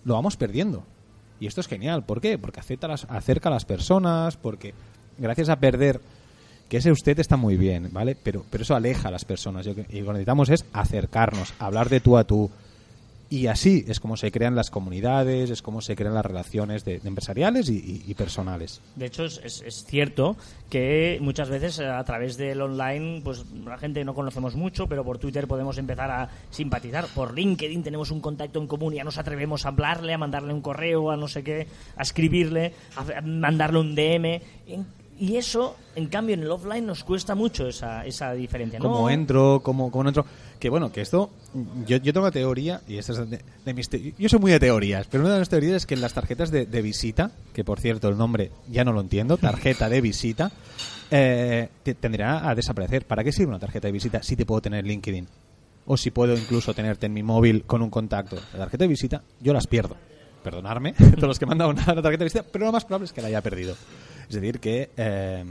lo 0.03 0.13
vamos 0.13 0.38
perdiendo. 0.38 0.84
Y 1.39 1.48
esto 1.48 1.62
es 1.62 1.67
genial. 1.67 2.03
¿Por 2.03 2.22
qué? 2.22 2.38
Porque 2.38 2.60
acerca, 2.60 2.88
las, 2.88 3.05
acerca 3.10 3.50
a 3.50 3.51
las 3.51 3.65
personas, 3.65 4.38
porque 4.38 4.74
gracias 5.17 5.50
a 5.50 5.60
perder 5.60 6.01
que 6.69 6.77
ese 6.77 6.91
usted 6.91 7.19
está 7.19 7.38
muy 7.38 7.57
bien, 7.57 7.89
¿vale? 7.91 8.15
Pero, 8.21 8.45
pero 8.50 8.63
eso 8.63 8.75
aleja 8.75 9.07
a 9.07 9.12
las 9.12 9.25
personas. 9.25 9.65
Y 9.65 9.69
lo 9.69 9.75
que 9.75 9.88
necesitamos 9.91 10.50
es 10.50 10.65
acercarnos, 10.74 11.53
hablar 11.59 11.89
de 11.89 12.00
tú 12.00 12.17
a 12.17 12.25
tú. 12.25 12.50
Y 13.29 13.47
así 13.47 13.83
es 13.89 14.00
como 14.00 14.15
se 14.15 14.31
crean 14.31 14.55
las 14.55 14.69
comunidades, 14.69 15.50
es 15.50 15.62
como 15.62 15.81
se 15.81 15.97
crean 15.97 16.13
las 16.13 16.25
relaciones 16.25 16.86
de, 16.86 17.01
empresariales 17.03 17.67
y, 17.69 18.13
personales. 18.13 18.79
De 18.95 19.07
hecho, 19.07 19.25
es, 19.25 19.41
es, 19.43 19.86
cierto 19.86 20.38
que 20.69 21.17
muchas 21.21 21.50
veces 21.50 21.79
a 21.81 22.01
través 22.05 22.38
del 22.38 22.62
online, 22.62 23.21
pues 23.24 23.43
la 23.65 23.77
gente 23.77 24.05
no 24.05 24.15
conocemos 24.15 24.55
mucho, 24.55 24.88
pero 24.88 25.03
por 25.03 25.17
Twitter 25.17 25.45
podemos 25.45 25.77
empezar 25.77 26.09
a 26.09 26.29
simpatizar. 26.51 27.05
Por 27.07 27.33
LinkedIn 27.33 27.83
tenemos 27.83 28.12
un 28.12 28.21
contacto 28.21 28.62
en 28.62 28.67
común 28.67 28.93
y 28.93 28.97
ya 28.97 29.03
nos 29.03 29.17
atrevemos 29.17 29.65
a 29.65 29.69
hablarle, 29.69 30.13
a 30.13 30.17
mandarle 30.17 30.53
un 30.53 30.62
correo, 30.62 31.12
a 31.12 31.17
no 31.17 31.27
sé 31.27 31.43
qué, 31.43 31.67
a 31.97 32.03
escribirle, 32.03 32.74
a 32.95 33.21
mandarle 33.21 33.79
un 33.79 33.93
DM. 33.93 34.41
Y 35.19 35.36
eso, 35.38 35.75
en 35.95 36.07
cambio, 36.07 36.36
en 36.36 36.43
el 36.43 36.51
offline 36.51 36.86
nos 36.86 37.03
cuesta 37.03 37.33
mucho 37.33 37.67
esa, 37.67 38.05
esa 38.05 38.33
diferencia. 38.33 38.77
¿no? 38.79 38.86
cómo 38.86 39.09
entro, 39.09 39.62
cómo, 39.63 39.89
cómo 39.89 40.03
no 40.03 40.09
entro. 40.09 40.25
Que 40.59 40.69
bueno, 40.69 40.91
que 40.91 41.01
esto, 41.01 41.31
yo, 41.88 41.97
yo 41.97 42.13
tengo 42.13 42.25
una 42.25 42.31
teoría, 42.31 42.81
y 42.88 42.97
esta 42.97 43.13
es 43.13 43.29
de, 43.29 43.41
de 43.65 43.74
mis 43.74 43.89
te- 43.89 44.13
yo 44.17 44.29
soy 44.29 44.39
muy 44.39 44.51
de 44.51 44.59
teorías, 44.59 45.07
pero 45.07 45.24
una 45.24 45.33
de 45.33 45.39
las 45.39 45.50
teorías 45.50 45.75
es 45.77 45.86
que 45.86 45.95
en 45.95 46.01
las 46.01 46.13
tarjetas 46.13 46.51
de, 46.51 46.65
de 46.65 46.81
visita, 46.81 47.31
que 47.53 47.63
por 47.63 47.79
cierto 47.79 48.09
el 48.09 48.17
nombre 48.17 48.51
ya 48.69 48.83
no 48.83 48.91
lo 48.93 49.01
entiendo, 49.01 49.38
tarjeta 49.38 49.89
de 49.89 50.01
visita, 50.01 50.51
eh, 51.12 51.69
te- 51.83 51.95
tendrá 51.95 52.47
a 52.50 52.53
desaparecer. 52.55 53.05
¿Para 53.05 53.24
qué 53.24 53.31
sirve 53.31 53.50
una 53.50 53.59
tarjeta 53.59 53.88
de 53.88 53.91
visita 53.91 54.21
si 54.24 54.36
te 54.36 54.45
puedo 54.45 54.62
tener 54.62 54.86
LinkedIn? 54.86 55.27
O 55.86 55.95
si 55.97 56.12
puedo 56.12 56.36
incluso 56.38 56.74
tenerte 56.74 57.05
en 57.05 57.13
mi 57.13 57.24
móvil 57.24 57.63
con 57.63 57.81
un 57.81 57.89
contacto. 57.89 58.36
La 58.53 58.59
tarjeta 58.59 58.83
de 58.83 58.89
visita, 58.89 59.24
yo 59.39 59.53
las 59.53 59.67
pierdo. 59.67 59.95
Perdonadme, 60.51 60.94
todos 61.16 61.24
los 61.27 61.39
que 61.39 61.46
me 61.46 61.51
han 61.51 61.58
dado 61.58 61.72
una, 61.72 61.84
una 61.84 62.01
tarjeta 62.01 62.20
de 62.20 62.24
visita, 62.25 62.44
pero 62.51 62.66
lo 62.66 62.72
más 62.72 62.86
probable 62.86 63.06
es 63.06 63.13
que 63.13 63.22
la 63.22 63.27
haya 63.27 63.42
perdido. 63.42 63.75
Es 64.30 64.36
decir, 64.36 64.60
que 64.60 64.89
eh, 64.96 65.44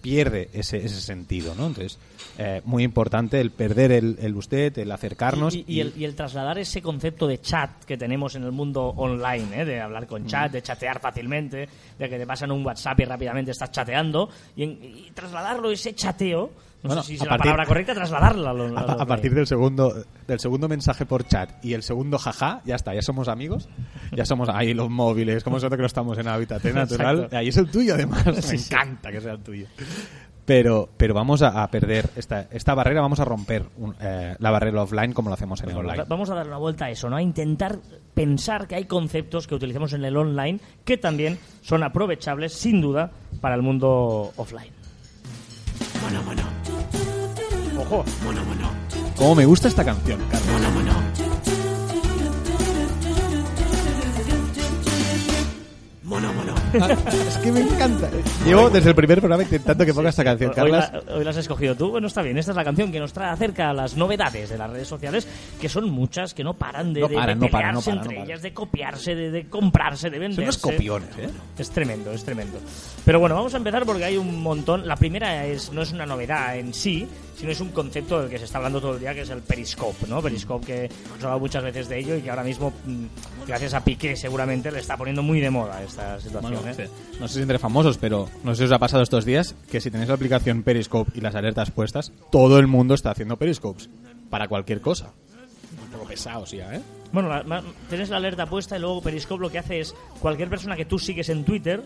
pierde 0.00 0.50
ese, 0.52 0.76
ese 0.78 1.00
sentido, 1.00 1.54
¿no? 1.56 1.66
Entonces, 1.66 1.98
eh, 2.38 2.60
muy 2.64 2.82
importante 2.84 3.40
el 3.40 3.50
perder 3.50 3.90
el, 3.92 4.16
el 4.20 4.36
usted, 4.36 4.76
el 4.78 4.90
acercarnos. 4.92 5.54
Y, 5.54 5.64
y- 5.66 5.74
y 5.76 5.80
el, 5.80 5.92
y 5.96 6.04
el 6.04 6.14
trasladar 6.14 6.58
ese 6.58 6.80
concepto 6.82 7.26
de 7.26 7.40
chat 7.40 7.84
que 7.84 7.96
tenemos 7.96 8.34
en 8.36 8.44
el 8.44 8.52
mundo 8.52 8.82
online, 8.96 9.62
¿eh? 9.62 9.64
de 9.64 9.80
hablar 9.80 10.06
con 10.06 10.26
chat, 10.26 10.52
de 10.52 10.62
chatear 10.62 11.00
fácilmente, 11.00 11.68
de 11.98 12.08
que 12.08 12.18
te 12.18 12.26
pasan 12.26 12.52
un 12.52 12.64
WhatsApp 12.64 13.00
y 13.00 13.04
rápidamente 13.04 13.50
estás 13.52 13.70
chateando, 13.72 14.28
y, 14.54 14.62
en- 14.64 14.78
y 14.82 15.10
trasladarlo, 15.12 15.70
ese 15.70 15.94
chateo, 15.94 16.50
no 16.86 16.94
Bueno, 16.94 17.02
sé 17.02 17.08
si 17.08 17.14
es 17.16 17.22
a 17.22 17.24
la 17.24 17.30
partir- 17.30 17.44
palabra 17.44 17.66
correcta, 17.66 17.94
trasladarla. 17.94 18.50
a 18.50 18.52
lo- 18.54 18.64
a, 18.78 18.80
a 18.80 18.86
lo 18.96 19.00
a 19.02 19.06
partir 19.06 19.34
del 19.34 19.46
segundo 19.46 19.94
del 20.26 20.40
segundo 20.40 20.68
mensaje 20.68 21.06
por 21.06 21.24
chat 21.26 21.64
y 21.64 21.74
el 21.74 21.82
segundo 21.82 22.18
jaja, 22.18 22.60
ya 22.64 22.74
está, 22.76 22.94
ya 22.94 23.02
somos 23.02 23.28
amigos, 23.28 23.68
ya 24.12 24.24
somos 24.24 24.48
ahí 24.48 24.74
los 24.74 24.90
móviles, 24.90 25.44
como 25.44 25.56
nosotros 25.56 25.76
que 25.76 25.82
no 25.82 25.86
estamos 25.86 26.18
en 26.18 26.28
hábitat 26.28 26.64
natural, 26.64 27.16
Exacto. 27.16 27.36
ahí 27.36 27.48
es 27.48 27.56
el 27.56 27.70
tuyo 27.70 27.94
además, 27.94 28.24
me 28.26 28.42
sí. 28.42 28.56
encanta 28.56 29.10
que 29.12 29.20
sea 29.20 29.32
el 29.32 29.40
tuyo. 29.40 29.66
Pero, 30.44 30.88
pero 30.96 31.12
vamos 31.12 31.42
a, 31.42 31.64
a 31.64 31.68
perder 31.72 32.08
esta, 32.14 32.46
esta 32.52 32.72
barrera, 32.72 33.00
vamos 33.00 33.18
a 33.18 33.24
romper 33.24 33.64
un- 33.78 33.96
eh, 34.00 34.36
la 34.38 34.50
barrera 34.52 34.80
offline 34.82 35.12
como 35.12 35.28
lo 35.28 35.34
hacemos 35.34 35.60
en 35.64 35.70
el 35.70 35.76
online. 35.76 35.98
Va- 35.98 36.04
Vamos 36.08 36.30
a 36.30 36.36
dar 36.36 36.46
una 36.46 36.56
vuelta 36.58 36.84
a 36.84 36.90
eso, 36.90 37.10
¿no? 37.10 37.16
A 37.16 37.22
intentar 37.22 37.78
pensar 38.14 38.68
que 38.68 38.76
hay 38.76 38.84
conceptos 38.84 39.48
que 39.48 39.56
utilizamos 39.56 39.92
en 39.92 40.04
el 40.04 40.16
online 40.16 40.60
que 40.84 40.98
también 40.98 41.36
son 41.62 41.82
aprovechables, 41.82 42.52
sin 42.52 42.80
duda, 42.80 43.10
para 43.40 43.56
el 43.56 43.62
mundo 43.62 44.32
offline. 44.36 44.70
Ojo. 47.78 48.04
Como 49.16 49.34
me 49.34 49.44
gusta 49.46 49.68
esta 49.68 49.84
canción, 49.84 50.20
Carlos. 50.30 50.56
es 57.28 57.36
que 57.38 57.50
me 57.50 57.60
encanta. 57.60 58.08
Llevo 58.44 58.70
desde 58.70 58.90
el 58.90 58.94
primer 58.94 59.18
programa 59.18 59.42
intentando 59.42 59.84
que 59.84 59.92
ponga 59.92 60.10
esta 60.10 60.22
canción, 60.22 60.50
Hoy 60.50 60.54
Carlas. 60.56 60.92
la, 60.92 61.14
hoy 61.14 61.24
la 61.24 61.30
has 61.30 61.36
escogido 61.36 61.74
tú. 61.74 61.90
Bueno, 61.90 62.06
está 62.06 62.22
bien. 62.22 62.38
Esta 62.38 62.52
es 62.52 62.56
la 62.56 62.64
canción 62.64 62.92
que 62.92 63.00
nos 63.00 63.12
trae 63.12 63.30
acerca 63.30 63.70
a 63.70 63.72
las 63.72 63.96
novedades 63.96 64.50
de 64.50 64.58
las 64.58 64.70
redes 64.70 64.86
sociales, 64.86 65.26
que 65.60 65.68
son 65.68 65.90
muchas, 65.90 66.32
que 66.34 66.44
no 66.44 66.54
paran 66.54 66.92
de, 66.92 67.00
No 67.00 67.08
de- 67.08 67.14
paran, 67.16 67.40
de 67.40 67.46
no 67.46 67.50
paran, 67.50 67.74
no 67.74 67.80
pelearse 67.80 67.90
paran, 67.90 68.02
entre 68.04 68.16
paran. 68.16 68.30
ellas, 68.30 68.42
de 68.42 68.52
copiarse, 68.52 69.14
de, 69.16 69.30
de 69.32 69.46
comprarse, 69.48 70.08
de 70.10 70.16
Son 70.16 70.20
venderse. 70.20 70.42
unos 70.42 70.58
copiones, 70.58 71.08
¿eh? 71.18 71.28
Es 71.58 71.70
tremendo, 71.70 72.12
es 72.12 72.24
tremendo. 72.24 72.58
Pero 73.04 73.18
bueno, 73.18 73.34
vamos 73.34 73.54
a 73.54 73.56
empezar 73.56 73.84
porque 73.84 74.04
hay 74.04 74.16
un 74.16 74.40
montón. 74.42 74.86
La 74.86 74.96
primera 74.96 75.44
es 75.46 75.72
no 75.72 75.82
es 75.82 75.92
una 75.92 76.06
novedad 76.06 76.56
en 76.56 76.72
sí, 76.72 77.08
sino 77.36 77.50
es 77.52 77.60
un 77.60 77.68
concepto 77.70 78.20
del 78.20 78.30
que 78.30 78.38
se 78.38 78.44
está 78.46 78.58
hablando 78.58 78.80
todo 78.80 78.94
el 78.94 79.00
día, 79.00 79.14
que 79.14 79.20
es 79.22 79.30
el 79.30 79.42
Periscope, 79.42 80.06
¿no? 80.08 80.22
Periscope 80.22 80.66
que 80.66 80.84
hemos 80.86 81.22
hablado 81.22 81.38
muchas 81.40 81.62
veces 81.62 81.88
de 81.88 81.98
ello 81.98 82.16
y 82.16 82.22
que 82.22 82.30
ahora 82.30 82.42
mismo, 82.44 82.72
mm, 82.86 83.04
gracias 83.46 83.74
a 83.74 83.84
Piqué, 83.84 84.16
seguramente 84.16 84.70
le 84.72 84.80
está 84.80 84.96
poniendo 84.96 85.22
muy 85.22 85.40
de 85.40 85.50
moda 85.50 85.82
esta 85.82 86.20
situación. 86.20 86.54
Bueno, 86.62 86.70
¿eh? 86.82 86.86
sí. 86.88 87.16
No 87.20 87.28
sé 87.28 87.34
si 87.34 87.42
entre 87.42 87.58
famosos, 87.58 87.98
pero 87.98 88.28
no 88.42 88.54
sé 88.54 88.62
si 88.62 88.64
os 88.64 88.72
ha 88.72 88.78
pasado 88.78 89.02
estos 89.02 89.24
días 89.24 89.54
que 89.70 89.80
si 89.80 89.90
tenéis 89.90 90.08
la 90.08 90.14
aplicación 90.14 90.62
Periscope 90.62 91.12
y 91.14 91.20
las 91.20 91.34
alertas 91.34 91.70
puestas, 91.70 92.12
todo 92.30 92.58
el 92.58 92.66
mundo 92.66 92.94
está 92.94 93.10
haciendo 93.10 93.36
Periscopes. 93.36 93.88
Para 94.30 94.48
cualquier 94.48 94.80
cosa. 94.80 95.12
Un 95.84 95.90
poco 95.92 96.06
pesados 96.06 96.50
ya, 96.52 96.74
¿eh? 96.74 96.80
Bueno, 97.12 97.28
la- 97.28 97.42
ma- 97.44 97.62
tienes 97.88 98.08
la 98.10 98.16
alerta 98.16 98.46
puesta 98.46 98.76
y 98.76 98.80
luego 98.80 99.00
Periscope 99.02 99.40
lo 99.42 99.50
que 99.50 99.58
hace 99.58 99.80
es 99.80 99.94
cualquier 100.20 100.48
persona 100.48 100.74
que 100.76 100.84
tú 100.84 100.98
sigues 100.98 101.28
en 101.28 101.44
Twitter 101.44 101.82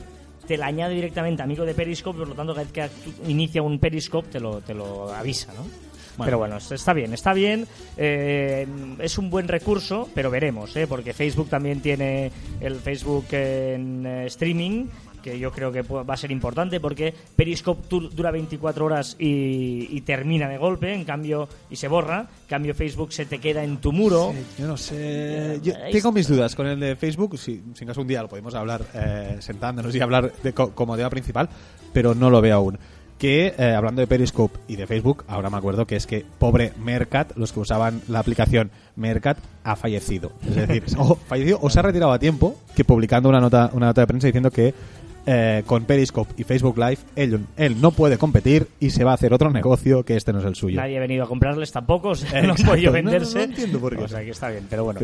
te 0.50 0.57
la 0.57 0.66
añade 0.66 0.97
directamente 0.97 1.45
amigo 1.45 1.64
de 1.64 1.75
Periscope, 1.75 2.19
por 2.19 2.26
lo 2.28 2.35
tanto 2.35 2.52
cada 2.54 2.64
vez 2.64 2.73
que 2.73 3.30
inicia 3.30 3.62
un 3.62 3.78
Periscope 3.78 4.28
te 4.30 4.40
lo, 4.40 4.61
te 4.62 4.75
lo 4.75 5.14
avisa, 5.14 5.52
¿no? 5.52 5.64
Pero 6.25 6.38
bueno, 6.38 6.57
es- 6.57 6.73
está 6.73 6.92
bien, 6.92 7.14
está 7.14 7.33
bien. 7.33 7.69
eh, 7.97 8.66
es 8.99 9.16
un 9.16 9.30
buen 9.30 9.47
recurso, 9.47 10.09
pero 10.12 10.28
veremos, 10.28 10.75
¿eh? 10.76 10.88
porque 10.88 11.12
Facebook 11.12 11.49
también 11.49 11.80
tiene 11.80 12.33
el 12.61 12.75
Facebook 12.80 13.26
en 13.30 14.04
eh, 14.04 14.26
streaming, 14.26 14.87
que 15.21 15.39
yo 15.39 15.50
creo 15.53 15.71
que 15.73 15.83
va 15.83 16.15
a 16.15 16.17
ser 16.17 16.31
importante 16.31 16.81
porque 16.81 17.15
Periscope 17.37 17.83
dura 18.15 18.31
24 18.31 18.85
horas 18.85 19.17
y, 19.19 19.89
y 19.91 20.00
termina 20.03 20.49
de 20.49 20.59
golpe, 20.59 20.93
en 20.95 21.05
cambio, 21.05 21.49
y 21.71 21.77
se 21.77 21.89
borra. 21.89 22.21
En 22.43 22.49
cambio, 22.49 22.75
Facebook 22.75 23.12
se 23.12 23.27
te 23.27 23.39
queda 23.39 23.62
en 23.65 23.79
tu 23.79 23.93
muro. 23.93 24.33
Yo 24.59 24.67
no 24.67 24.77
sé. 24.77 25.61
Yo 25.62 25.75
Ahí 25.85 25.93
tengo 25.93 26.12
mis 26.12 26.29
dudas 26.29 26.55
con 26.55 26.67
el 26.67 26.79
de 26.81 26.97
Facebook. 26.97 27.39
Si, 27.39 27.62
si 27.75 27.85
no 27.85 27.93
es 27.93 27.99
un 27.99 28.07
día, 28.07 28.23
lo 28.23 28.29
podemos 28.29 28.55
hablar 28.55 28.83
eh, 28.95 29.37
sentándonos 29.41 29.95
y 29.95 30.00
hablar 30.00 30.33
de, 30.43 30.53
co- 30.53 30.71
como 30.75 30.97
tema 30.97 31.11
principal, 31.11 31.49
pero 31.93 32.15
no 32.15 32.31
lo 32.31 32.41
veo 32.41 32.57
aún. 32.57 32.79
Que 33.19 33.53
eh, 33.59 33.75
hablando 33.77 34.00
de 34.00 34.07
Periscope 34.07 34.59
y 34.67 34.77
de 34.77 34.87
Facebook, 34.87 35.25
ahora 35.29 35.50
me 35.50 35.59
acuerdo 35.59 35.87
que 35.87 35.95
es 35.95 36.07
que 36.07 36.25
pobre 36.39 36.73
Mercat, 36.83 37.37
los 37.37 37.53
que 37.53 37.61
usaban 37.61 38.00
la 38.09 38.19
aplicación 38.21 38.71
Mercat, 38.97 39.37
ha 39.62 39.77
fallecido. 39.77 40.33
Es 40.49 40.55
decir, 40.57 40.85
o 40.99 41.17
fallecido 41.17 41.59
o 41.61 41.69
se 41.69 41.81
ha 41.81 41.83
retirado 41.83 42.12
a 42.12 42.19
tiempo, 42.19 42.57
que 42.75 42.83
publicando 42.83 43.29
una 43.29 43.39
nota, 43.39 43.69
una 43.75 43.87
nota 43.89 44.00
de 44.00 44.07
prensa 44.07 44.27
diciendo 44.27 44.50
que 44.50 44.73
eh, 45.27 45.62
con 45.67 45.85
Periscope 45.85 46.33
y 46.39 46.45
Facebook 46.45 46.79
Live 46.79 46.99
él, 47.15 47.45
él 47.57 47.81
no 47.81 47.91
puede 47.91 48.17
competir 48.17 48.69
y 48.81 48.91
se 48.91 49.05
va 49.05 49.11
a 49.12 49.15
hacer 49.15 49.35
otro 49.35 49.50
negocio 49.50 50.03
que 50.03 50.17
este 50.17 50.33
no 50.33 50.39
es 50.39 50.47
el 50.47 50.55
suyo. 50.55 50.81
Nadie 50.81 50.97
ha 50.97 51.00
venido 51.00 51.25
a 51.25 51.29
comprarles 51.29 51.71
tampoco, 51.73 52.11
o 52.11 52.15
sea, 52.15 52.41
no 52.43 52.55
no, 52.55 52.93
venderse. 52.93 53.39
no 53.39 53.45
entiendo 53.45 53.81
por 53.81 53.97
qué. 53.97 54.05
O 54.05 54.09
sea, 54.09 54.21
que 54.25 54.31
está 54.31 54.49
bien, 54.49 54.67
pero 54.69 54.85
bueno. 54.85 55.00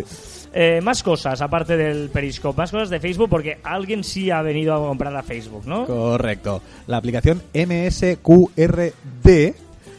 Eh, 0.55 0.81
más 0.83 1.03
cosas, 1.03 1.41
aparte 1.43 1.77
del 1.77 2.09
Periscope, 2.09 2.57
más 2.57 2.71
cosas 2.71 2.89
de 2.89 2.99
Facebook, 2.99 3.29
porque 3.29 3.59
alguien 3.63 4.03
sí 4.05 4.31
ha 4.31 4.41
venido 4.43 4.75
a 4.75 4.79
comprar 4.79 5.15
a 5.15 5.23
Facebook, 5.23 5.67
¿no? 5.67 5.85
Correcto. 5.85 6.63
La 6.87 6.97
aplicación 6.97 7.43
MSQRD, 7.55 8.95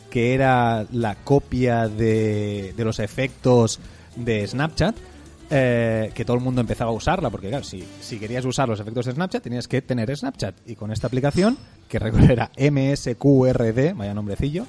que 0.10 0.34
era 0.34 0.86
la 0.92 1.16
copia 1.16 1.88
de, 1.88 2.74
de 2.76 2.86
los 2.86 3.00
efectos 3.00 3.80
de 4.16 4.48
Snapchat, 4.48 4.96
eh, 5.50 6.12
que 6.14 6.26
todo 6.26 6.38
el 6.38 6.44
mundo 6.44 6.62
empezaba 6.62 6.92
a 6.92 6.94
usarla, 6.94 7.30
porque 7.30 7.50
claro, 7.50 7.64
si, 7.64 7.84
si 8.02 8.20
querías 8.20 8.44
usar 8.46 8.68
los 8.70 8.80
efectos 8.80 9.06
de 9.06 9.14
Snapchat, 9.14 9.44
tenías 9.44 9.68
que 9.68 9.82
tener 9.82 10.16
Snapchat. 10.16 10.56
Y 10.66 10.76
con 10.76 10.92
esta 10.92 11.08
aplicación, 11.08 11.58
que 11.88 12.00
recuerdo 12.00 12.32
era 12.34 12.52
MSQRD, 12.58 13.94
vaya 13.96 14.14
nombrecillo, 14.14 14.66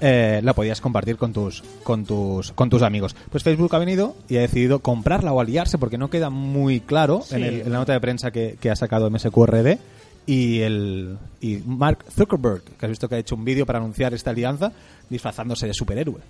eh, 0.00 0.40
la 0.42 0.52
podías 0.54 0.80
compartir 0.80 1.16
con 1.16 1.32
tus, 1.32 1.62
con 1.82 2.04
tus, 2.04 2.52
con 2.52 2.68
tus 2.70 2.82
amigos. 2.82 3.14
Pues 3.30 3.42
Facebook 3.42 3.74
ha 3.74 3.78
venido 3.78 4.16
y 4.28 4.36
ha 4.36 4.40
decidido 4.40 4.80
comprarla 4.80 5.32
o 5.32 5.40
aliarse 5.40 5.78
porque 5.78 5.98
no 5.98 6.10
queda 6.10 6.30
muy 6.30 6.80
claro 6.80 7.22
Sí. 7.22 7.36
en, 7.36 7.42
el- 7.44 7.60
en 7.62 7.72
la 7.72 7.78
nota 7.78 7.92
de 7.92 8.00
prensa 8.00 8.30
que, 8.30 8.56
que 8.60 8.70
ha 8.70 8.76
sacado 8.76 9.08
MSQRD 9.10 9.78
y 10.26 10.60
el 10.60 11.18
y 11.40 11.58
Mark 11.66 12.04
Zuckerberg, 12.10 12.62
que 12.62 12.86
has 12.86 12.90
visto 12.90 13.08
que 13.08 13.14
ha 13.16 13.18
hecho 13.18 13.34
un 13.34 13.44
vídeo 13.44 13.66
para 13.66 13.78
anunciar 13.78 14.14
esta 14.14 14.30
alianza 14.30 14.72
disfrazándose 15.10 15.66
de 15.66 15.74
superhéroe. 15.74 16.20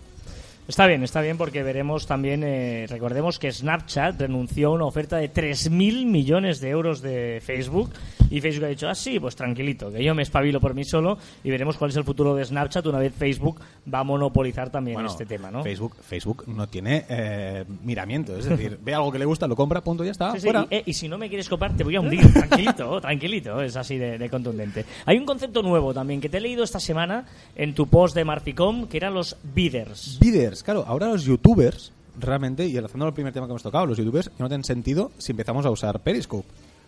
Está 0.66 0.87
bien, 0.87 1.02
está 1.02 1.21
bien, 1.21 1.37
porque 1.37 1.62
veremos 1.62 2.06
también, 2.06 2.42
eh, 2.42 2.87
recordemos 2.88 3.38
que 3.38 3.52
Snapchat 3.52 4.18
renunció 4.18 4.68
a 4.68 4.73
una 4.73 4.87
oferta 4.87 5.18
de 5.18 5.30
3.000 5.30 6.06
millones 6.06 6.59
de 6.61 6.71
euros 6.71 7.02
de 7.02 7.42
Facebook 7.44 7.90
y 8.30 8.40
Facebook 8.40 8.64
ha 8.64 8.68
dicho, 8.68 8.88
ah, 8.88 8.94
sí, 8.94 9.21
pues 9.21 9.37
tranquilito, 9.37 9.92
que 9.92 10.02
yo 10.02 10.14
me 10.14 10.23
espabilo 10.23 10.61
por 10.61 10.73
mí 10.75 10.85
solo 10.85 11.18
y 11.44 11.50
veremos 11.50 11.76
cuál 11.76 11.90
es 11.90 11.97
el 11.99 12.04
futuro 12.04 12.35
de 12.35 12.47
Snapchat 12.47 12.87
una 12.87 12.99
vez 12.99 13.12
Facebook 13.14 13.61
va 13.92 13.99
a 13.99 14.04
monopolizar 14.04 14.71
también 14.71 14.94
Bueno, 14.94 15.11
este 15.11 15.26
tema, 15.26 15.50
¿no? 15.50 15.62
Facebook, 15.62 15.97
Facebook 16.00 16.44
no 16.47 16.66
tiene 16.66 17.04
eh, 17.11 17.64
miramiento, 17.85 18.35
es 18.38 18.47
decir, 18.47 18.78
ve 18.83 18.94
algo 18.94 19.12
que 19.12 19.18
le 19.18 19.26
gusta, 19.26 19.47
lo 19.47 19.56
compra, 19.56 19.83
punto, 19.83 20.02
ya 20.02 20.12
está, 20.12 20.33
Sí, 20.33 20.38
sí, 20.40 20.44
fuera. 20.44 20.66
y, 20.71 20.76
eh, 20.76 20.83
y 20.87 20.94
si 20.94 21.09
no 21.09 21.18
me 21.18 21.28
quieres 21.28 21.49
comprar, 21.50 21.76
te 21.76 21.85
voy 21.85 21.97
a 21.97 22.00
hundir. 22.00 22.33
Tranquilito, 22.33 23.00
tranquilito. 23.02 23.61
Es 23.61 23.76
así 23.76 23.99
de, 23.99 24.16
de 24.16 24.30
contundente. 24.30 24.87
Hay 25.04 25.18
un 25.18 25.26
concepto 25.26 25.62
nuevo 25.62 25.92
también 25.92 26.23
que 26.23 26.30
te 26.30 26.38
he 26.38 26.40
leído 26.40 26.64
esta 26.64 26.80
semana 26.80 27.26
en 27.54 27.75
tu 27.75 27.87
post 27.87 28.14
de 28.14 28.25
Marficom, 28.25 28.87
que 28.88 28.97
eran 28.97 29.12
los 29.12 29.37
bidders. 29.42 30.18
Bidders, 30.21 30.53
claro, 30.62 30.84
ahora 30.87 31.08
los 31.08 31.25
youtubers, 31.25 31.92
realmente, 32.18 32.66
y 32.66 32.76
enlazando 32.76 33.06
al 33.06 33.14
primer 33.14 33.32
tema 33.32 33.46
que 33.46 33.52
hemos 33.52 33.62
tocado, 33.62 33.87
los 33.87 33.99
youtubers 33.99 34.30
no 34.38 34.49
tienen 34.49 34.64
sentido 34.64 35.11
si 35.18 35.32
empezamos 35.32 35.66
a 35.66 35.70
usar 35.70 36.00
Periscope. 36.00 36.46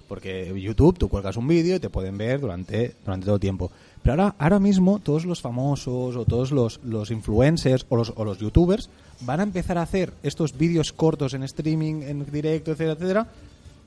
Porque 0.08 0.54
YouTube, 0.60 0.96
tú 0.96 1.08
cuelgas 1.08 1.36
un 1.36 1.48
vídeo 1.48 1.76
y 1.76 1.80
te 1.80 1.90
pueden 1.90 2.16
ver 2.16 2.40
durante, 2.40 2.94
durante 3.04 3.26
todo 3.26 3.40
tiempo. 3.40 3.72
Pero 4.04 4.12
ahora, 4.12 4.36
ahora 4.38 4.60
mismo 4.60 5.00
todos 5.00 5.24
los 5.24 5.40
famosos 5.40 6.14
o 6.14 6.24
todos 6.24 6.52
los, 6.52 6.78
los 6.84 7.10
influencers 7.10 7.86
o 7.88 7.96
los, 7.96 8.12
o 8.14 8.24
los 8.24 8.38
youtubers 8.38 8.88
van 9.22 9.40
a 9.40 9.42
empezar 9.42 9.78
a 9.78 9.82
hacer 9.82 10.12
estos 10.22 10.56
vídeos 10.56 10.92
cortos 10.92 11.34
en 11.34 11.42
streaming, 11.42 12.02
en 12.02 12.24
directo, 12.30 12.70
etcétera, 12.70 12.92
etcétera. 12.92 13.26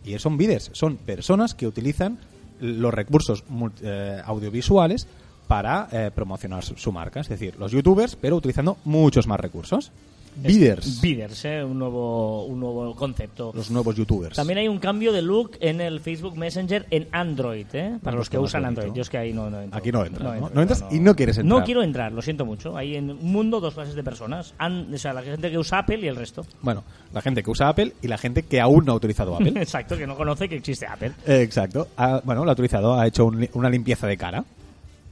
Y 0.04 0.20
son 0.20 0.38
bidders, 0.38 0.72
son 0.74 0.98
personas 0.98 1.54
que 1.54 1.68
utilizan 1.68 2.20
los 2.60 2.94
recursos 2.94 3.44
eh, 3.82 4.22
audiovisuales 4.26 5.08
para 5.50 5.88
eh, 5.92 6.12
promocionar 6.14 6.64
su, 6.64 6.78
su 6.78 6.92
marca. 6.92 7.22
Es 7.22 7.28
decir, 7.28 7.56
los 7.58 7.72
youtubers, 7.72 8.16
pero 8.16 8.36
utilizando 8.36 8.78
muchos 8.86 9.26
más 9.26 9.40
recursos. 9.40 9.92
Bidders. 10.36 11.02
Bidders, 11.02 11.44
¿eh? 11.46 11.64
un, 11.64 11.80
nuevo, 11.80 12.46
un 12.46 12.60
nuevo 12.60 12.96
concepto. 12.96 13.52
Los 13.54 13.72
nuevos 13.72 13.96
youtubers. 13.96 14.36
También 14.36 14.60
hay 14.60 14.68
un 14.68 14.78
cambio 14.78 15.12
de 15.12 15.24
look 15.24 15.58
en 15.60 15.82
el 15.82 16.00
Facebook 16.00 16.38
Messenger 16.38 16.86
en 16.92 17.08
Android, 17.12 17.66
¿eh? 17.74 17.98
para 18.04 18.16
los 18.16 18.30
que 18.30 18.38
usan. 18.38 18.64
Android. 18.64 18.94
Yo 18.94 19.02
es 19.02 19.10
que 19.10 19.18
ahí 19.18 19.34
no, 19.34 19.50
no 19.50 19.60
entro. 19.60 19.78
Aquí 19.78 19.92
no 19.92 20.06
entras, 20.06 20.24
¿no? 20.24 20.34
entro, 20.36 20.52
No 20.54 20.62
entras 20.62 20.86
y 20.92 21.00
no 21.00 21.16
quieres 21.16 21.40
entrar. 21.40 21.60
No 21.60 21.66
quiero 21.66 21.82
entrar, 21.82 22.12
lo 22.12 22.22
siento 22.22 22.46
mucho. 22.46 22.78
Hay 22.78 22.96
en 22.96 23.10
un 23.10 23.32
mundo 23.32 23.60
dos 23.60 23.74
clases 23.74 23.96
de 23.96 24.04
personas. 24.04 24.54
O 24.60 24.98
sea, 24.98 25.14
la 25.14 25.24
gente 25.24 25.50
que 25.50 25.58
usa 25.58 25.80
Apple 25.80 25.98
y 26.00 26.08
el 26.08 26.16
resto. 26.16 26.46
Bueno, 26.62 26.84
la 27.12 27.22
gente 27.22 27.42
que 27.44 27.50
usa 27.50 27.68
Apple 27.68 27.94
y 28.02 28.08
la 28.08 28.20
gente 28.20 28.44
que 28.44 28.62
aún 28.62 28.86
no 28.86 28.92
ha 28.94 28.96
utilizado 28.96 29.36
Apple. 29.36 29.54
Exacto, 29.56 29.98
que 29.98 30.06
no 30.06 30.16
conoce 30.16 30.48
que 30.48 30.56
existe 30.58 30.86
Apple. 30.86 31.12
Eh, 31.26 31.42
Exacto. 31.42 31.88
Ha- 31.98 32.22
bueno, 32.24 32.46
lo 32.46 32.52
ha 32.52 32.54
utilizado, 32.54 32.98
ha 32.98 33.08
hecho 33.08 33.26
un 33.26 33.50
una 33.54 33.70
limpieza 33.70 34.06
de 34.08 34.16
cara. 34.16 34.46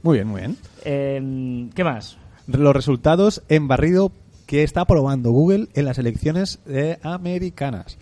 Muy 0.02 0.18
bien, 0.18 0.28
muy 0.28 0.40
bien. 0.40 0.56
Eh, 0.84 1.68
¿Qué 1.74 1.84
más? 1.84 2.18
Los 2.46 2.74
resultados 2.74 3.42
en 3.48 3.68
barrido 3.68 4.12
que 4.46 4.62
está 4.62 4.84
probando 4.86 5.30
Google 5.30 5.68
en 5.74 5.84
las 5.84 5.98
elecciones 5.98 6.60
eh, 6.66 6.98
americanas. 7.02 7.98